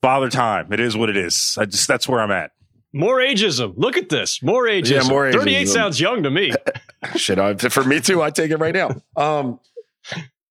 [0.00, 0.72] father time.
[0.72, 1.58] It is what it is.
[1.60, 2.52] I just that's where I'm at.
[2.94, 3.74] More ageism.
[3.76, 4.42] Look at this.
[4.42, 5.02] More ageism.
[5.02, 5.40] Yeah, more ageism.
[5.40, 6.52] 38 sounds young to me.
[7.16, 8.22] Shit, I, for me too.
[8.22, 9.02] I take it right now.
[9.14, 9.60] Um,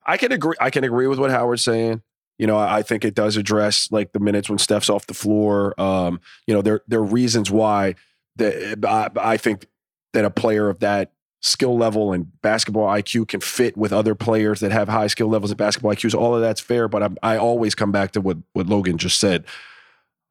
[0.06, 0.56] I can agree.
[0.60, 2.04] I can agree with what Howard's saying.
[2.38, 5.80] You know, I think it does address like the minutes when Steph's off the floor.
[5.80, 7.96] Um, you know, there there are reasons why
[8.36, 9.68] that I, I think
[10.14, 11.12] that a player of that
[11.42, 15.52] skill level and basketball IQ can fit with other players that have high skill levels
[15.52, 16.16] of basketball IQs.
[16.16, 19.20] All of that's fair, but I'm, I always come back to what what Logan just
[19.20, 19.46] said.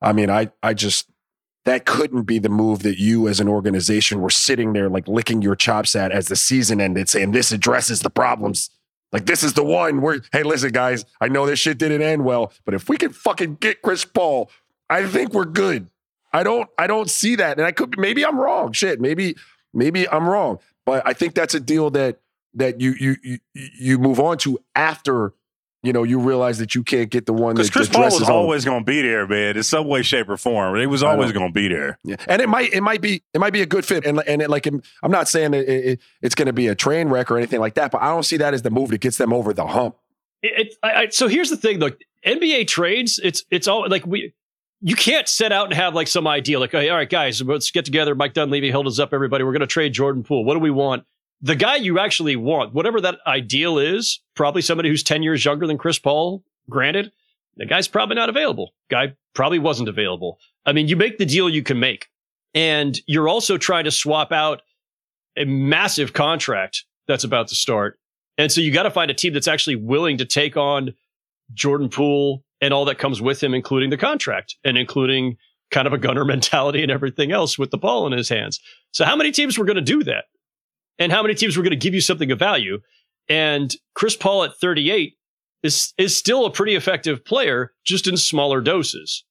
[0.02, 1.09] I mean, I I just
[1.64, 5.40] that couldn't be the move that you as an organization were sitting there like licking
[5.40, 8.70] your chops at as the season ended, saying this addresses the problems
[9.15, 12.25] like this is the one where, hey, listen, guys, I know this shit didn't end
[12.25, 14.51] well, but if we can fucking get Chris Paul,
[14.91, 15.89] I think we're good.
[16.33, 18.73] I don't, I don't see that, and I could maybe I'm wrong.
[18.73, 19.37] Shit, maybe,
[19.73, 22.19] maybe I'm wrong, but I think that's a deal that
[22.55, 25.33] that you you you, you move on to after
[25.85, 28.64] you know, you realize that you can't get the one because Chris Paul was always
[28.64, 30.80] going to be there, man, in some way, shape, or form.
[30.80, 31.99] He was always going to be there.
[32.03, 34.41] Yeah, and it might, it might be, it might be a good fit, and and
[34.41, 37.37] it, like, I'm not saying it, it, it's going to be a train wreck or
[37.37, 39.53] anything like that, but I don't see that as the move that gets them over
[39.53, 39.97] the hump.
[40.43, 44.32] It, I, I, so here's the thing, look, NBA trades, it's it's all like we.
[44.87, 47.70] You can't set out and have like some idea, like, hey, all right, guys, let's
[47.70, 48.14] get together.
[48.14, 49.43] Mike Dunleavy held us up, everybody.
[49.43, 50.45] We're going to trade Jordan Poole.
[50.45, 51.05] What do we want?
[51.41, 55.66] The guy you actually want, whatever that ideal is, probably somebody who's 10 years younger
[55.66, 57.12] than Chris Paul, granted,
[57.57, 58.72] the guy's probably not available.
[58.91, 60.39] Guy probably wasn't available.
[60.66, 62.09] I mean, you make the deal you can make.
[62.55, 64.62] And you're also trying to swap out
[65.37, 67.99] a massive contract that's about to start.
[68.39, 70.95] And so you got to find a team that's actually willing to take on
[71.53, 75.37] Jordan Poole and all that comes with him, including the contract and including
[75.70, 78.61] kind of a gunner mentality and everything else with the ball in his hands.
[78.93, 80.24] So how many teams were going to do that?
[80.99, 82.80] And how many teams were going to give you something of value?
[83.28, 85.16] And Chris Paul at 38
[85.62, 89.24] is is still a pretty effective player, just in smaller doses.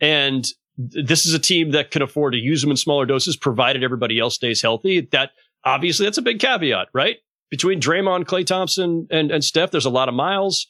[0.00, 0.46] And
[0.76, 4.18] this is a team that can afford to use them in smaller doses, provided everybody
[4.18, 5.08] else stays healthy.
[5.12, 5.30] That
[5.64, 7.16] obviously that's a big caveat, right?
[7.50, 10.66] Between Draymond, Klay Thompson, and and Steph, there's a lot of miles,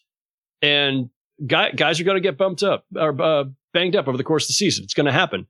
[0.62, 1.10] and
[1.46, 4.44] guy, guys are going to get bumped up or uh, banged up over the course
[4.44, 4.84] of the season.
[4.84, 5.46] It's going to happen.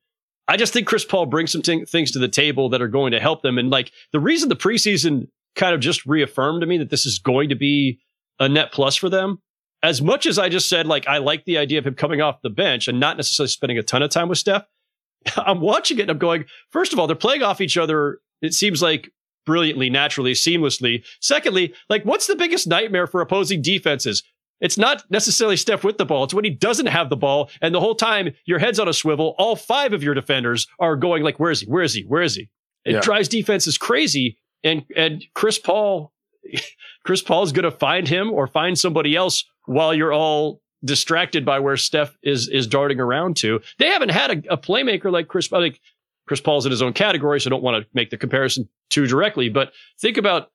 [0.48, 3.12] I just think Chris Paul brings some t- things to the table that are going
[3.12, 3.58] to help them.
[3.58, 7.18] And like the reason the preseason kind of just reaffirmed to me that this is
[7.18, 7.98] going to be
[8.38, 9.40] a net plus for them
[9.82, 12.42] as much as I just said, like, I like the idea of him coming off
[12.42, 14.64] the bench and not necessarily spending a ton of time with Steph,
[15.36, 18.54] I'm watching it and I'm going, first of all, they're playing off each other, it
[18.54, 19.10] seems like
[19.44, 21.04] brilliantly, naturally, seamlessly.
[21.20, 24.22] Secondly, like, what's the biggest nightmare for opposing defenses?
[24.60, 26.24] It's not necessarily Steph with the ball.
[26.24, 27.50] It's when he doesn't have the ball.
[27.60, 30.96] And the whole time your head's on a swivel, all five of your defenders are
[30.96, 31.66] going like, where is he?
[31.66, 32.02] Where is he?
[32.02, 32.48] Where is he?
[32.84, 33.00] It yeah.
[33.00, 34.38] drives defenses crazy.
[34.64, 36.12] And, and Chris Paul,
[37.04, 41.44] Chris Paul is going to find him or find somebody else while you're all distracted
[41.44, 43.60] by where Steph is, is darting around to.
[43.78, 45.80] They haven't had a, a playmaker like Chris, I think
[46.26, 47.40] Chris Paul's in his own category.
[47.40, 50.50] So I don't want to make the comparison too directly, but think about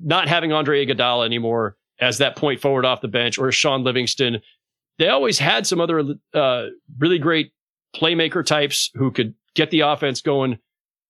[0.00, 4.40] not having Andre Iguodala anymore as that point forward off the bench or Shaun Livingston.
[4.98, 6.66] They always had some other uh,
[6.98, 7.52] really great
[7.96, 10.58] playmaker types who could get the offense going.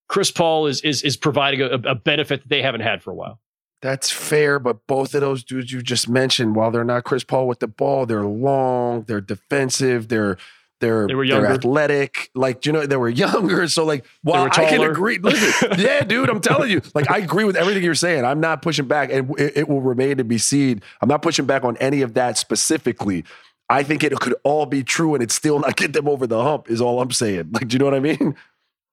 [0.08, 3.14] Chris Paul is is is providing a, a benefit that they haven't had for a
[3.14, 3.40] while.
[3.82, 7.46] That's fair, but both of those dudes you just mentioned, while they're not Chris Paul
[7.46, 10.38] with the ball, they're long, they're defensive, they're
[10.84, 11.46] they're they were younger.
[11.46, 13.66] they're athletic, like you know they were younger.
[13.74, 15.18] So like, well, I can agree.
[15.18, 18.24] Listen, yeah, dude, I'm telling you, like I agree with everything you're saying.
[18.24, 20.82] I'm not pushing back, and it, it will remain to be seen.
[21.00, 23.24] I'm not pushing back on any of that specifically.
[23.70, 26.42] I think it could all be true, and it's still not get them over the
[26.42, 26.70] hump.
[26.70, 27.50] Is all I'm saying.
[27.52, 28.36] Like, do you know what I mean?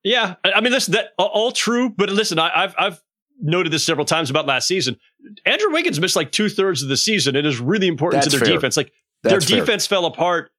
[0.03, 1.89] Yeah, I mean, listen, that all true.
[1.89, 3.01] But listen, I, I've I've
[3.41, 4.97] noted this several times about last season.
[5.45, 7.35] Andrew Wiggins missed like two thirds of the season.
[7.35, 8.55] It is really important That's to their fair.
[8.55, 8.77] defense.
[8.77, 9.97] Like That's their defense fair.
[9.97, 10.51] fell apart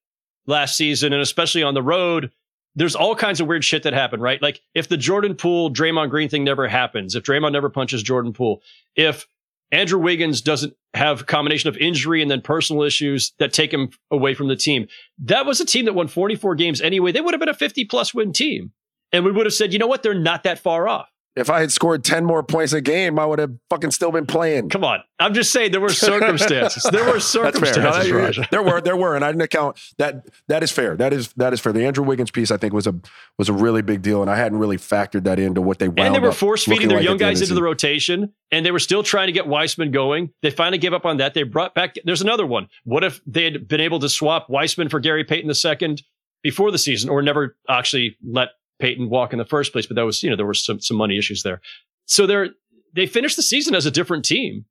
[0.47, 2.30] last season, and especially on the road,
[2.74, 4.40] there's all kinds of weird shit that happened, right?
[4.40, 8.32] Like if the Jordan Poole, Draymond Green thing never happens, if Draymond never punches Jordan
[8.32, 8.62] Poole,
[8.97, 9.26] if
[9.70, 13.90] Andrew Wiggins doesn't have a combination of injury and then personal issues that take him
[14.11, 14.86] away from the team.
[15.18, 17.12] That was a team that won 44 games anyway.
[17.12, 18.72] They would have been a 50 plus win team.
[19.12, 20.03] And we would have said, you know what?
[20.03, 23.24] They're not that far off if I had scored 10 more points a game, I
[23.24, 24.68] would have fucking still been playing.
[24.68, 25.03] Come on.
[25.18, 26.83] I'm just saying there were circumstances.
[26.93, 28.39] there were circumstances.
[28.39, 30.97] No, there were, there were, and I didn't account that that is fair.
[30.97, 31.72] That is that is fair.
[31.72, 32.95] The Andrew Wiggins piece I think was a
[33.39, 36.01] was a really big deal, and I hadn't really factored that into what they wound
[36.01, 38.78] And they were force feeding their like young guys into the rotation, and they were
[38.78, 40.33] still trying to get Wiseman going.
[40.43, 41.35] They finally gave up on that.
[41.35, 42.68] They brought back there's another one.
[42.85, 45.97] What if they had been able to swap Wiseman for Gary Payton II
[46.43, 48.51] before the season, or never actually let
[48.83, 50.97] Payton walk in the first place, but that was, you know, there were some, some
[50.97, 51.61] money issues there.
[52.07, 52.49] So they're,
[52.93, 54.64] they finished the season as a different team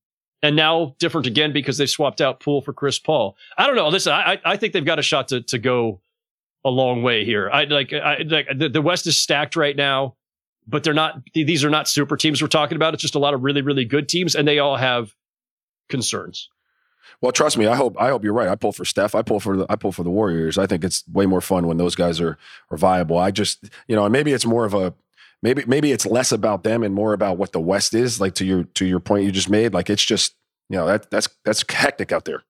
[0.44, 3.38] and now different again because they swapped out Poole for Chris Paul.
[3.58, 3.88] I don't know.
[3.88, 6.02] Listen, I, I think they've got a shot to, to go
[6.66, 7.50] a long way here.
[7.50, 10.18] I like, I like the, the West is stacked right now,
[10.68, 12.94] but they're not, these are not super teams we're talking about.
[12.94, 15.16] It's just a lot of really, really good teams and they all have
[15.90, 16.50] concerns.
[17.22, 18.48] Well, trust me, I hope I hope you're right.
[18.48, 19.16] I pull for Steph.
[19.16, 20.58] I pull for the I pull for the Warriors.
[20.58, 22.38] I think it's way more fun when those guys are
[22.70, 23.18] are viable.
[23.18, 24.94] I just you know, maybe it's more of a
[25.42, 28.20] maybe maybe it's less about them and more about what the West is.
[28.20, 29.74] Like to your to your point you just made.
[29.74, 30.36] Like it's just
[30.70, 32.44] you know that that's that's hectic out there.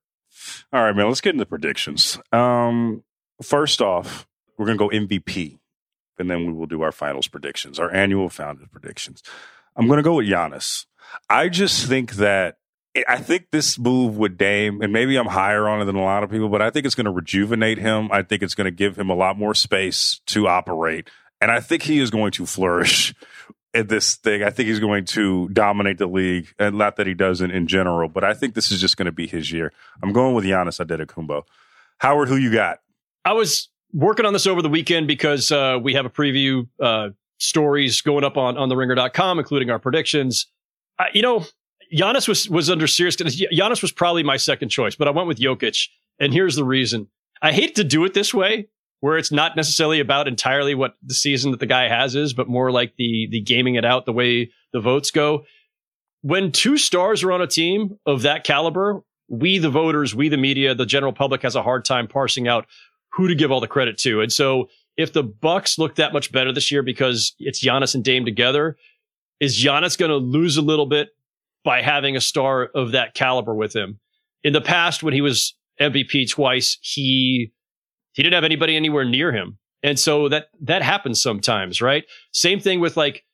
[0.72, 1.08] All right, man.
[1.08, 2.18] Let's get into predictions.
[2.32, 3.04] Um,
[3.42, 4.26] first off,
[4.56, 5.58] we're gonna go MVP,
[6.18, 9.22] and then we will do our finals predictions, our annual founded predictions.
[9.76, 10.86] I'm gonna go with Giannis.
[11.28, 12.56] I just think that
[13.08, 16.22] I think this move with Dame, and maybe I'm higher on it than a lot
[16.22, 18.10] of people, but I think it's going to rejuvenate him.
[18.12, 21.08] I think it's going to give him a lot more space to operate.
[21.40, 23.14] And I think he is going to flourish
[23.74, 24.42] in this thing.
[24.42, 28.10] I think he's going to dominate the league, and not that he doesn't in general,
[28.10, 29.72] but I think this is just going to be his year.
[30.02, 31.44] I'm going with Giannis Antetokounmpo.
[31.98, 32.80] Howard, who you got?
[33.24, 37.10] I was working on this over the weekend because uh, we have a preview uh,
[37.38, 40.46] stories going up on, on the ringer.com, including our predictions.
[40.98, 41.44] Uh, you know,
[41.92, 43.16] Giannis was was under serious.
[43.16, 45.88] Giannis was probably my second choice, but I went with Jokic,
[46.18, 47.08] and here's the reason.
[47.42, 48.68] I hate to do it this way,
[49.00, 52.48] where it's not necessarily about entirely what the season that the guy has is, but
[52.48, 55.44] more like the the gaming it out the way the votes go.
[56.22, 60.36] When two stars are on a team of that caliber, we the voters, we the
[60.36, 62.66] media, the general public has a hard time parsing out
[63.12, 64.20] who to give all the credit to.
[64.20, 68.04] And so if the Bucks look that much better this year because it's Giannis and
[68.04, 68.76] Dame together,
[69.40, 71.08] is Giannis going to lose a little bit
[71.64, 73.98] by having a star of that caliber with him.
[74.44, 77.52] In the past, when he was MVP twice, he
[78.12, 79.58] he didn't have anybody anywhere near him.
[79.82, 82.04] And so that that happens sometimes, right?
[82.32, 83.24] Same thing with like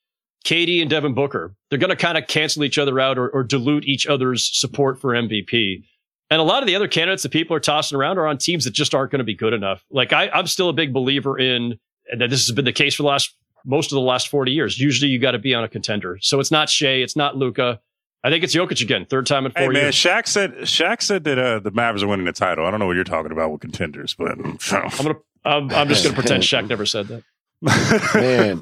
[0.45, 1.55] KD and Devin Booker.
[1.69, 4.99] They're going to kind of cancel each other out or, or dilute each other's support
[4.99, 5.83] for MVP.
[6.31, 8.63] And a lot of the other candidates that people are tossing around are on teams
[8.65, 9.83] that just aren't going to be good enough.
[9.89, 11.79] Like I, I'm still a big believer in,
[12.17, 14.79] that this has been the case for the last most of the last 40 years.
[14.79, 16.17] Usually you got to be on a contender.
[16.21, 17.81] So it's not Shai, it's not Luka.
[18.23, 19.95] I think it's Jokic again, third time in four hey, man, years.
[19.95, 22.65] Shaq said Shaq said that uh, the Mavs are winning the title.
[22.65, 24.31] I don't know what you're talking about with contenders, but
[24.71, 25.15] I'm gonna
[25.45, 27.23] I'm, I'm just gonna pretend Shaq never said that.
[28.15, 28.61] man,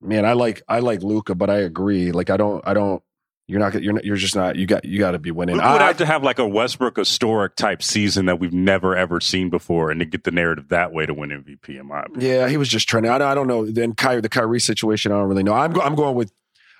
[0.00, 2.10] man, I like I like Luka, but I agree.
[2.12, 3.02] Like I don't I don't
[3.48, 3.80] You're not.
[3.80, 4.04] You're not.
[4.04, 4.56] You're just not.
[4.56, 4.84] You got.
[4.84, 5.54] You got to be winning.
[5.56, 9.20] We would have to have like a Westbrook historic type season that we've never ever
[9.20, 11.78] seen before, and to get the narrative that way to win MVP.
[11.78, 12.28] In my opinion.
[12.28, 13.12] Yeah, he was just trending.
[13.12, 13.64] I, I don't know.
[13.64, 15.54] Then Kyrie, the Kyrie situation, I don't really know.
[15.54, 15.72] I'm.
[15.72, 16.32] Go, I'm going with.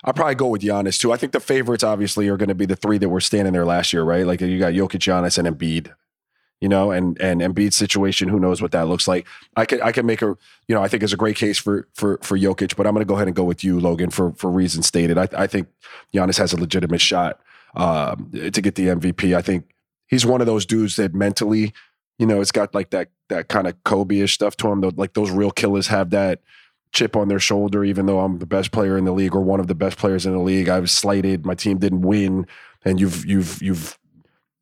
[0.03, 1.11] I'll probably go with Giannis too.
[1.11, 3.65] I think the favorites obviously are going to be the three that were standing there
[3.65, 4.25] last year, right?
[4.25, 5.93] Like you got Jokic, Giannis, and Embiid
[6.59, 9.27] you know, and and Embiid's situation, who knows what that looks like.
[9.55, 10.35] I could I can make a
[10.67, 13.05] you know I think is a great case for for for Jokic, but I'm going
[13.05, 15.17] to go ahead and go with you, Logan, for for reasons stated.
[15.17, 15.67] I, I think
[16.13, 17.39] Giannis has a legitimate shot
[17.75, 19.35] um, to get the MVP.
[19.35, 19.69] I think
[20.07, 21.73] he's one of those dudes that mentally,
[22.17, 24.81] you know, it's got like that that kind of Kobe-ish stuff to him.
[24.81, 26.41] Like those real killers have that
[26.97, 27.83] chip on their shoulder.
[27.83, 30.25] Even though I'm the best player in the league or one of the best players
[30.25, 31.45] in the league, I was slighted.
[31.45, 32.47] My team didn't win,
[32.83, 33.97] and you've you've you've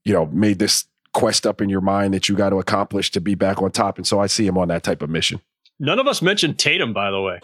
[0.04, 3.22] you know made this quest up in your mind that you got to accomplish to
[3.22, 3.98] be back on top.
[3.98, 5.40] And so I see him on that type of mission.
[5.80, 7.40] None of us mentioned Tatum, by the way.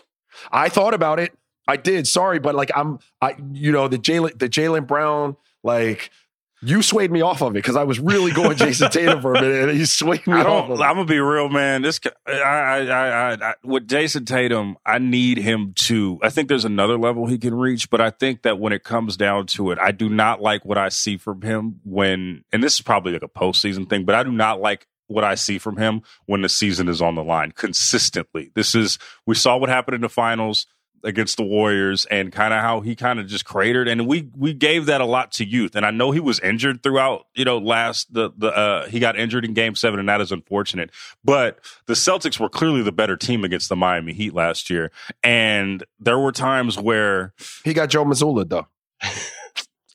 [0.51, 1.31] I thought about it.
[1.67, 2.07] I did.
[2.07, 6.09] Sorry, but like I'm, I you know the Jaylen the Jaylen Brown like
[6.62, 9.41] you swayed me off of it because I was really going Jayson Tatum for a
[9.41, 10.70] minute, and he swayed me I off.
[10.70, 11.82] Of I'm gonna be real, man.
[11.82, 16.20] This, I, I, I, I, with Jayson Tatum, I need him to.
[16.22, 19.18] I think there's another level he can reach, but I think that when it comes
[19.18, 22.76] down to it, I do not like what I see from him when, and this
[22.76, 25.78] is probably like a postseason thing, but I do not like what I see from
[25.78, 28.51] him when the season is on the line consistently.
[28.55, 30.68] This is we saw what happened in the finals
[31.04, 34.54] against the Warriors and kind of how he kind of just cratered and we we
[34.54, 37.58] gave that a lot to youth and I know he was injured throughout you know
[37.58, 40.91] last the the uh, he got injured in game 7 and that is unfortunate
[41.24, 44.91] but the Celtics were clearly the better team against the Miami Heat last year
[45.24, 47.34] and there were times where
[47.64, 48.68] he got Joe Mazzulla though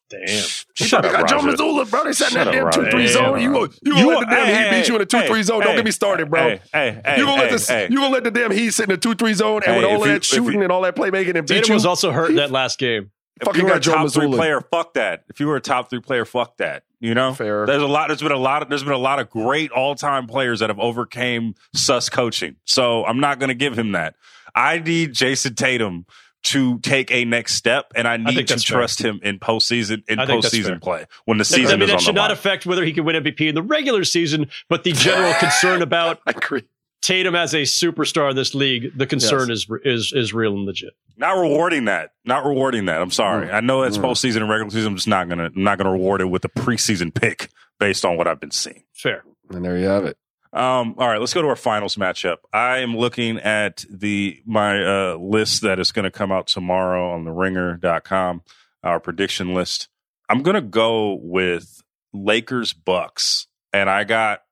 [0.08, 0.44] Damn.
[0.74, 2.04] Shut up, got Joe Mazzulla, bro.
[2.04, 3.40] They sat in that damn two three zone.
[3.40, 5.62] You go, you gonna let the damn Heat beat you in a two three zone?
[5.62, 6.42] Don't get me started, bro.
[6.50, 7.68] Hey, hey, hey, you gonna let hey, this?
[7.68, 7.88] hey.
[7.90, 9.84] You gonna let the damn Heat sit in a two three zone and Hey, with
[9.84, 11.74] all if you- that shooting you- and all that playmaking and beat Tatum you?
[11.74, 13.10] was also hurt in that last game.
[13.40, 14.36] if fucking you were got a Joe top three Mazzulla.
[14.36, 15.24] player, fuck that.
[15.28, 16.84] If you were a top three player, fuck that.
[17.00, 17.66] You know, Fair.
[17.66, 18.06] There's a lot.
[18.08, 18.62] There's been a lot.
[18.62, 22.56] Of, there's been a lot of great all time players that have overcame sus coaching.
[22.64, 24.14] So I'm not going to give him that.
[24.54, 26.06] I need Jayson Tatum
[26.44, 28.78] to take a next step, and I need think to that's fair.
[28.78, 31.90] trust him in postseason in I think postseason play when the season I mean, is
[31.90, 32.30] that should the not line.
[32.32, 36.20] affect whether he can win MVP in the regular season, but the general concern about
[36.26, 36.62] I agree.
[37.02, 40.94] Tatum as a superstar in this league, the concern is is is real and legit.
[41.16, 42.12] not rewarding that.
[42.24, 43.00] Not rewarding that.
[43.00, 43.46] I'm sorry.
[43.48, 43.54] Mm.
[43.54, 44.02] I know it's Mm.
[44.04, 44.88] postseason and regular season.
[44.92, 45.50] I'm just not gonna.
[45.54, 48.84] I'm not gonna reward it with a preseason pick based on what I've been seeing.
[48.94, 49.24] Fair.
[49.50, 50.16] And there you have it.
[50.56, 52.38] Um, all right, let's go to our finals matchup.
[52.50, 57.12] I am looking at the my uh, list that is going to come out tomorrow
[57.12, 58.40] on the ringer.com,
[58.82, 59.88] our prediction list.
[60.30, 61.82] I'm going to go with
[62.14, 64.44] Lakers Bucks, and I got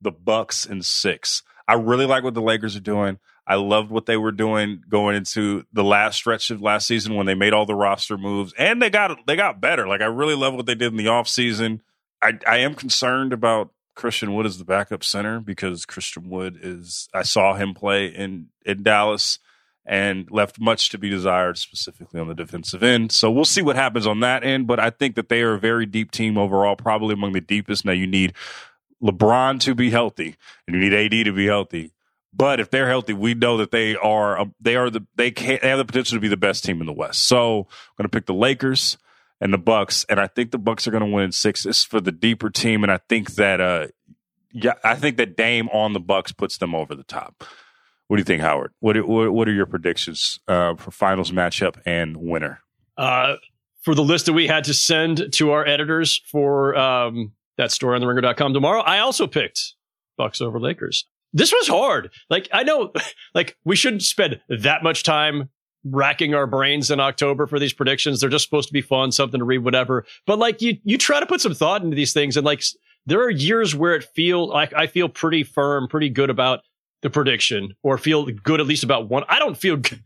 [0.00, 1.42] the Bucks in six.
[1.66, 3.18] I really like what the Lakers are doing.
[3.44, 7.26] I loved what they were doing going into the last stretch of last season when
[7.26, 9.88] they made all the roster moves and they got they got better.
[9.88, 11.80] Like I really love what they did in the offseason.
[12.22, 17.08] I I am concerned about Christian Wood as the backup center because Christian Wood is
[17.12, 19.40] I saw him play in in Dallas
[19.84, 23.10] and left much to be desired specifically on the defensive end.
[23.10, 25.58] So we'll see what happens on that end, but I think that they are a
[25.58, 27.84] very deep team overall, probably among the deepest.
[27.84, 28.34] Now you need
[29.02, 30.36] LeBron to be healthy
[30.66, 31.92] and you need AD to be healthy.
[32.32, 35.58] But if they're healthy, we know that they are um, they are the they can
[35.60, 37.26] they have the potential to be the best team in the West.
[37.26, 38.96] So I'm going to pick the Lakers
[39.40, 41.66] and the Bucks, and I think the Bucks are going to win in six.
[41.66, 43.88] Is for the deeper team, and I think that uh
[44.52, 47.44] yeah, I think that Dame on the Bucks puts them over the top.
[48.06, 48.72] What do you think, Howard?
[48.80, 52.60] What are, what are your predictions uh, for finals matchup and winner?
[52.96, 53.36] Uh,
[53.82, 57.94] for the list that we had to send to our editors for um, that story
[57.94, 59.74] on the ringer.com tomorrow, I also picked
[60.16, 61.06] Bucks over Lakers.
[61.34, 62.10] This was hard.
[62.30, 62.92] Like, I know,
[63.34, 65.50] like, we shouldn't spend that much time
[65.84, 68.20] racking our brains in October for these predictions.
[68.20, 70.04] They're just supposed to be fun, something to read, whatever.
[70.26, 72.36] But like, you, you try to put some thought into these things.
[72.36, 72.62] And like,
[73.06, 76.60] there are years where it feel like I feel pretty firm, pretty good about
[77.02, 79.24] the prediction or feel good at least about one.
[79.28, 80.02] I don't feel good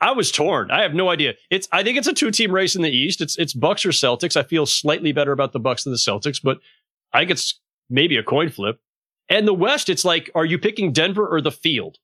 [0.00, 0.70] i was torn.
[0.70, 1.34] I have no idea.
[1.50, 3.20] It's I think it's a two team race in the East.
[3.20, 4.36] It's it's Bucks or Celtics.
[4.36, 6.58] I feel slightly better about the Bucks than the Celtics, but
[7.12, 7.60] I think it's
[7.90, 8.80] maybe a coin flip.
[9.28, 11.98] And the West, it's like, are you picking Denver or the field,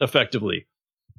[0.00, 0.66] effectively?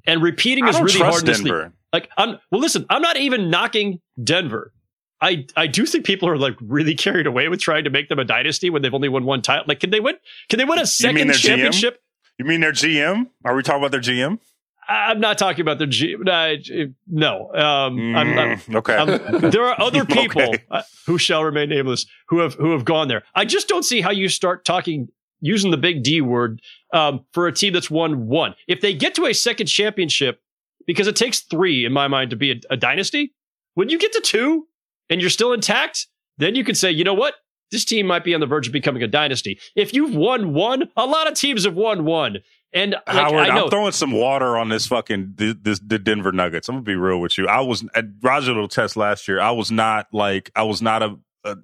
[0.06, 1.46] And repeating is really hard in this league.
[1.52, 1.72] Denver.
[1.92, 4.72] Like I'm well, listen, I'm not even knocking Denver.
[5.20, 8.18] I I do think people are like really carried away with trying to make them
[8.18, 9.64] a dynasty when they've only won one title.
[9.66, 10.16] Like, can they win?
[10.48, 11.34] Can they win a second GM?
[11.34, 12.00] championship?
[12.38, 13.28] You mean their GM?
[13.44, 14.38] Are we talking about their GM?
[14.90, 16.16] I'm not talking about their G.
[16.16, 16.54] Uh,
[17.06, 18.94] no, um, I'm, I'm, Mm, okay.
[18.96, 20.64] um, there are other people Okay.
[20.70, 23.22] uh, who shall remain nameless who have who have gone there.
[23.34, 25.08] I just don't see how you start talking
[25.40, 26.60] using the big D word
[26.92, 28.54] um, for a team that's won one.
[28.66, 30.40] If they get to a second championship,
[30.86, 33.34] because it takes three in my mind to be a, a dynasty.
[33.74, 34.66] When you get to two,
[35.10, 36.06] and you're still intact,
[36.38, 37.34] then you can say, you know what?
[37.70, 39.58] This team might be on the verge of becoming a dynasty.
[39.76, 42.38] If you've won one, a lot of teams have won one.
[42.72, 46.32] And like, Howard, I know, I'm throwing some water on this fucking this, the Denver
[46.32, 46.68] Nuggets.
[46.68, 47.46] I'm gonna be real with you.
[47.48, 49.40] I was at Roger little test last year.
[49.40, 51.16] I was not like I was not a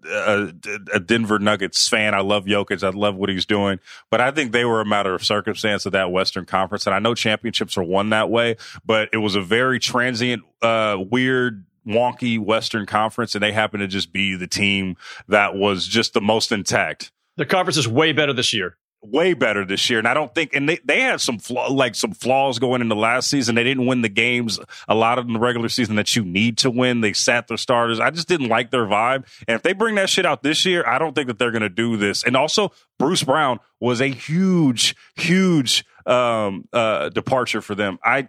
[0.09, 0.52] a,
[0.94, 2.15] a Denver Nuggets fan.
[2.15, 2.82] I love Jokic.
[2.82, 3.81] I love what he's doing,
[4.11, 6.86] but I think they were a matter of circumstance of that Western Conference.
[6.86, 10.97] And I know championships are won that way, but it was a very transient, uh,
[11.11, 14.97] weird wonky Western Conference, and they happen to just be the team
[15.28, 17.12] that was just the most intact.
[17.36, 18.77] the conference is way better this year.
[19.06, 20.55] Way better this year, and I don't think.
[20.55, 23.55] And they, they had some flaw, like some flaws going into last season.
[23.55, 24.59] They didn't win the games
[24.89, 27.02] a lot of in the regular season that you need to win.
[27.02, 28.01] They sat their starters.
[28.01, 29.26] I just didn't like their vibe.
[29.47, 31.62] And if they bring that shit out this year, I don't think that they're going
[31.62, 32.24] to do this.
[32.24, 37.98] And also, Bruce Brown was a huge, huge um, uh, departure for them.
[38.02, 38.28] I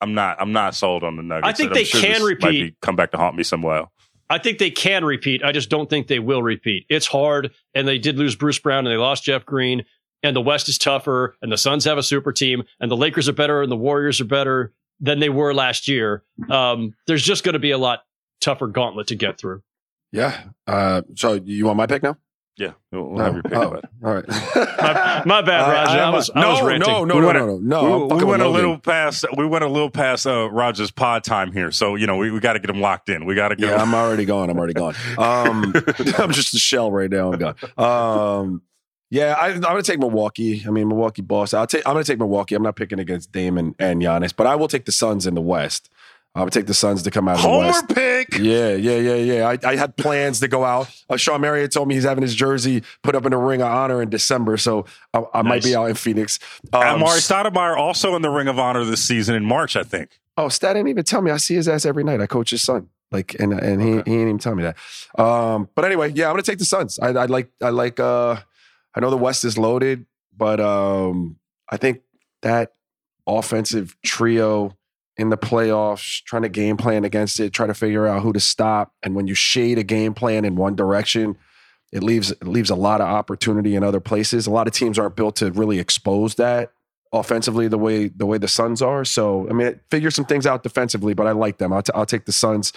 [0.00, 0.40] I'm not.
[0.40, 1.48] I'm not sold on the Nuggets.
[1.48, 2.50] I think they sure can repeat.
[2.50, 3.86] be- come back to haunt me somewhere.
[4.30, 5.42] I think they can repeat.
[5.42, 6.84] I just don't think they will repeat.
[6.88, 9.84] It's hard, and they did lose Bruce Brown, and they lost Jeff Green,
[10.22, 13.28] and the West is tougher, and the Suns have a super team, and the Lakers
[13.28, 16.24] are better, and the Warriors are better than they were last year.
[16.50, 18.00] Um, there's just going to be a lot
[18.40, 19.62] tougher gauntlet to get through.
[20.12, 20.44] Yeah.
[20.66, 22.16] Uh, so you want my pick now?
[22.58, 23.52] Yeah, we'll, we'll have your pick.
[23.54, 23.88] Oh, bud.
[24.04, 24.28] all right.
[24.28, 25.90] My, my bad, Roger.
[26.00, 26.92] I, I'm was, I was no, ranting.
[26.92, 28.06] no, no, We no, went no, no, no.
[28.16, 28.52] we, we went a with Logan.
[28.52, 29.24] little past.
[29.36, 32.40] We went a little past uh, Rogers' pod time here, so you know we, we
[32.40, 33.26] got to get him locked in.
[33.26, 33.68] We got to get.
[33.68, 33.80] Yeah, him.
[33.82, 34.50] I'm already gone.
[34.50, 34.96] I'm already gone.
[35.18, 35.72] Um,
[36.18, 37.32] I'm just a shell right now.
[37.32, 37.54] I'm gone.
[37.78, 38.62] Um,
[39.10, 40.64] yeah, I, I'm going to take Milwaukee.
[40.66, 41.54] I mean, Milwaukee boss.
[41.54, 41.86] I'll take.
[41.86, 42.56] I'm going to take Milwaukee.
[42.56, 45.34] I'm not picking against Dame and, and Giannis, but I will take the Suns in
[45.34, 45.88] the West.
[46.38, 47.88] I would take the Suns to come out of the Homer West.
[47.88, 48.38] pick.
[48.38, 49.48] Yeah, yeah, yeah, yeah.
[49.48, 50.88] I, I had plans to go out.
[51.10, 53.66] Uh, Shawn Marion told me he's having his jersey put up in the Ring of
[53.66, 56.38] Honor in December, so I, I might be out in Phoenix.
[56.72, 60.20] Um, Amar'e Stoudemire also in the Ring of Honor this season in March, I think.
[60.36, 61.32] Oh, Stat didn't even tell me.
[61.32, 62.20] I see his ass every night.
[62.20, 62.88] I coach his son.
[63.10, 64.76] Like, and and he, he didn't even tell me that.
[65.20, 67.00] Um, but anyway, yeah, I'm gonna take the Suns.
[67.00, 68.36] I, I like I like uh
[68.94, 70.06] I know the West is loaded,
[70.36, 71.36] but um
[71.68, 72.02] I think
[72.42, 72.74] that
[73.26, 74.77] offensive trio
[75.18, 78.40] in the playoffs, trying to game plan against it, try to figure out who to
[78.40, 78.92] stop.
[79.02, 81.36] And when you shade a game plan in one direction,
[81.92, 84.46] it leaves it leaves a lot of opportunity in other places.
[84.46, 86.72] A lot of teams aren't built to really expose that
[87.12, 89.04] offensively the way the way the Suns are.
[89.04, 91.72] So I mean, figure some things out defensively, but I like them.
[91.72, 92.72] I'll, t- I'll take the Suns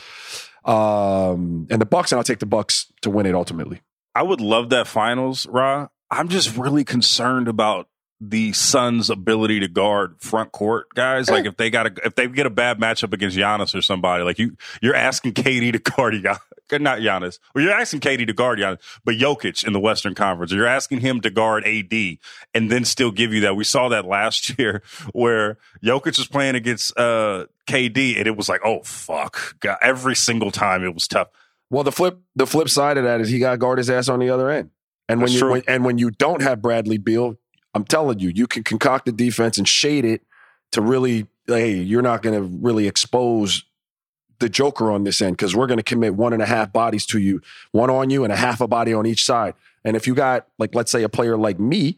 [0.66, 3.82] um, and the Bucks, and I'll take the Bucks to win it ultimately.
[4.16, 5.88] I would love that finals, Ra.
[6.10, 7.88] I'm just really concerned about
[8.24, 11.28] the Suns' ability to guard front court guys.
[11.28, 14.24] Like if they got a, if they get a bad matchup against Giannis or somebody,
[14.24, 17.40] like you you're asking KD to guard Giannis, not Giannis.
[17.56, 20.52] Well, you're asking KD to guard Giannis, but Jokic in the Western Conference.
[20.52, 21.92] You're asking him to guard AD
[22.54, 23.56] and then still give you that.
[23.56, 24.84] We saw that last year
[25.14, 30.16] where Jokic was playing against uh, KD and it was like, oh fuck, God, every
[30.16, 31.30] single time it was tough.
[31.72, 34.10] Well, the flip the flip side of that is he got to guard his ass
[34.10, 34.70] on the other end.
[35.10, 37.38] And when That's you when, and when you don't have Bradley Beal,
[37.74, 40.22] I'm telling you, you can concoct the defense and shade it
[40.72, 43.64] to really, hey, you're not going to really expose
[44.40, 47.06] the Joker on this end because we're going to commit one and a half bodies
[47.08, 47.42] to you,
[47.72, 49.54] one on you and a half a body on each side.
[49.86, 51.98] And if you got like, let's say a player like me,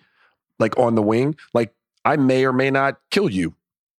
[0.59, 1.73] like on the wing, like
[2.05, 3.55] I may or may not kill you.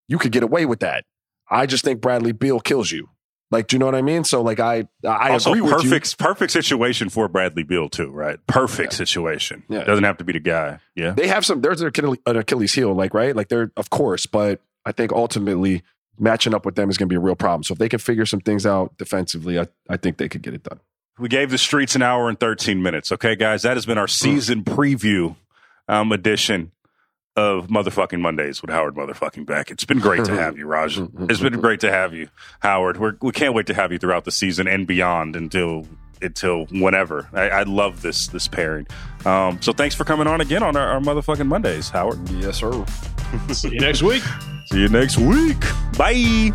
[0.09, 1.05] You could get away with that.
[1.51, 3.09] I just think Bradley Beal kills you.
[3.55, 4.25] Like, do you know what I mean?
[4.25, 5.91] So, like, I I also agree with you.
[5.91, 8.45] perfect perfect situation for Bradley Beal too, right?
[8.49, 9.63] Perfect situation.
[9.69, 9.85] Yeah.
[9.85, 10.81] Doesn't have to be the guy.
[10.97, 11.13] Yeah.
[11.13, 14.27] they have some there's an Achilles, an Achilles heel, like right, like they're of course,
[14.27, 15.85] but I think ultimately
[16.19, 17.63] matching up with them is going to be a real problem.
[17.63, 20.53] So if they can figure some things out defensively, I, I think they could get
[20.55, 20.81] it done.
[21.21, 23.13] We gave the streets an hour and 13 minutes.
[23.13, 25.37] Okay, guys, that has been our season preview
[25.87, 26.73] um, edition
[27.36, 29.70] of motherfucking Mondays with Howard motherfucking Beck.
[29.70, 30.98] It's been great to have you, Raj.
[31.28, 32.28] It's been great to have you,
[32.61, 32.98] Howard.
[32.98, 35.86] We're, we can't wait to have you throughout the season and beyond until
[36.23, 37.28] until whenever.
[37.32, 38.86] I, I love this this pairing.
[39.24, 42.28] Um, so thanks for coming on again on our, our motherfucking Mondays, Howard.
[42.31, 42.85] Yes, sir.
[43.52, 44.23] See you next week.
[44.66, 45.61] See you next week.
[45.97, 46.52] Bye.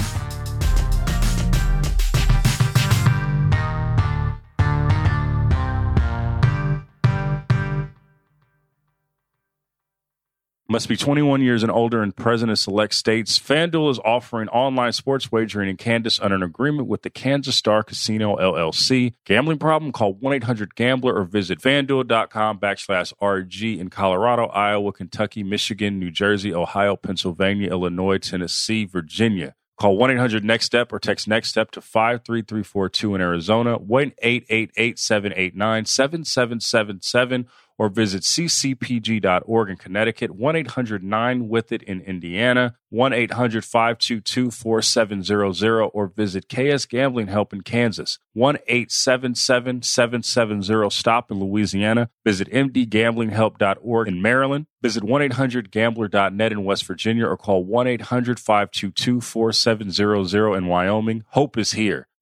[10.72, 13.40] Must be 21 years and older and present in select states.
[13.40, 17.82] FanDuel is offering online sports wagering in Kansas under an agreement with the Kansas Star
[17.82, 19.16] Casino LLC.
[19.26, 19.91] Gambling problem?
[19.91, 26.96] Call 1-800-GAMBLER or visit FanDuel.com backslash RG in Colorado, Iowa, Kentucky, Michigan, New Jersey, Ohio,
[26.96, 29.56] Pennsylvania, Illinois, Tennessee, Virginia.
[29.80, 35.00] Call 1 800 NEXT STEP or text NEXT STEP to 53342 in Arizona, 1 888
[35.00, 37.48] 789 7777,
[37.80, 44.51] or visit ccpg.org in Connecticut, 1 800 9 with it in Indiana, 1 800 522
[44.51, 52.10] 4700, or visit KS Gambling Help in Kansas, 1 877 770 STOP in Louisiana.
[52.26, 54.65] Visit mdgamblinghelp.org in Maryland.
[54.81, 61.23] Visit 1 800 gambler.net in West Virginia or call 1 800 522 4700 in Wyoming.
[61.30, 62.09] Hope is here.